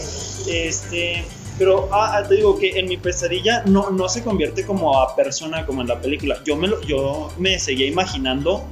[0.48, 1.24] Este,
[1.58, 5.16] pero ah, ah, te digo que en mi pesadilla no, no se convierte como a
[5.16, 6.38] persona como en la película.
[6.44, 8.64] Yo me, lo, yo me seguía imaginando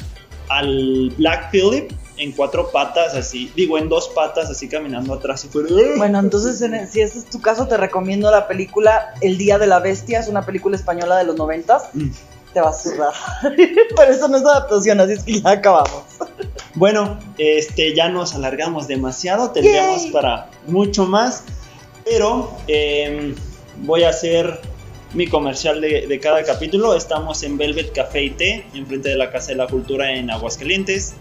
[0.49, 5.49] al Black Phillip en cuatro patas así, digo en dos patas así caminando atrás y
[5.49, 5.69] fuera.
[5.97, 9.67] Bueno, entonces en- si ese es tu caso, te recomiendo la película El Día de
[9.67, 10.21] la Bestia.
[10.21, 11.91] Es una película española de los noventas.
[11.93, 12.09] Mm.
[12.55, 13.13] Te va a zurrar.
[13.97, 16.05] Pero eso no es adaptación, así es que ya acabamos.
[16.75, 20.13] Bueno, este, ya nos alargamos demasiado, tendríamos Yay.
[20.13, 21.45] para mucho más,
[22.05, 23.35] pero em,
[23.83, 24.61] voy a hacer
[25.15, 26.95] mi comercial de, de cada capítulo.
[26.95, 31.15] Estamos en Velvet Café y Té, enfrente de la Casa de la Cultura en Aguascalientes.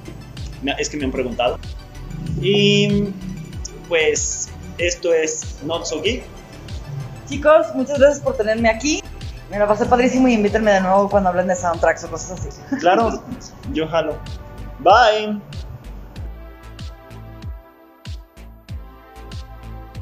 [0.73, 1.59] Es que me han preguntado.
[2.41, 3.13] Y
[3.87, 6.23] pues esto es Not So Geek.
[7.27, 9.01] Chicos, muchas gracias por tenerme aquí.
[9.49, 12.49] Me la pasé padrísimo y invítenme de nuevo cuando hablen de soundtracks o cosas así.
[12.79, 13.23] Claro,
[13.73, 14.17] yo jalo.
[14.79, 15.39] Bye.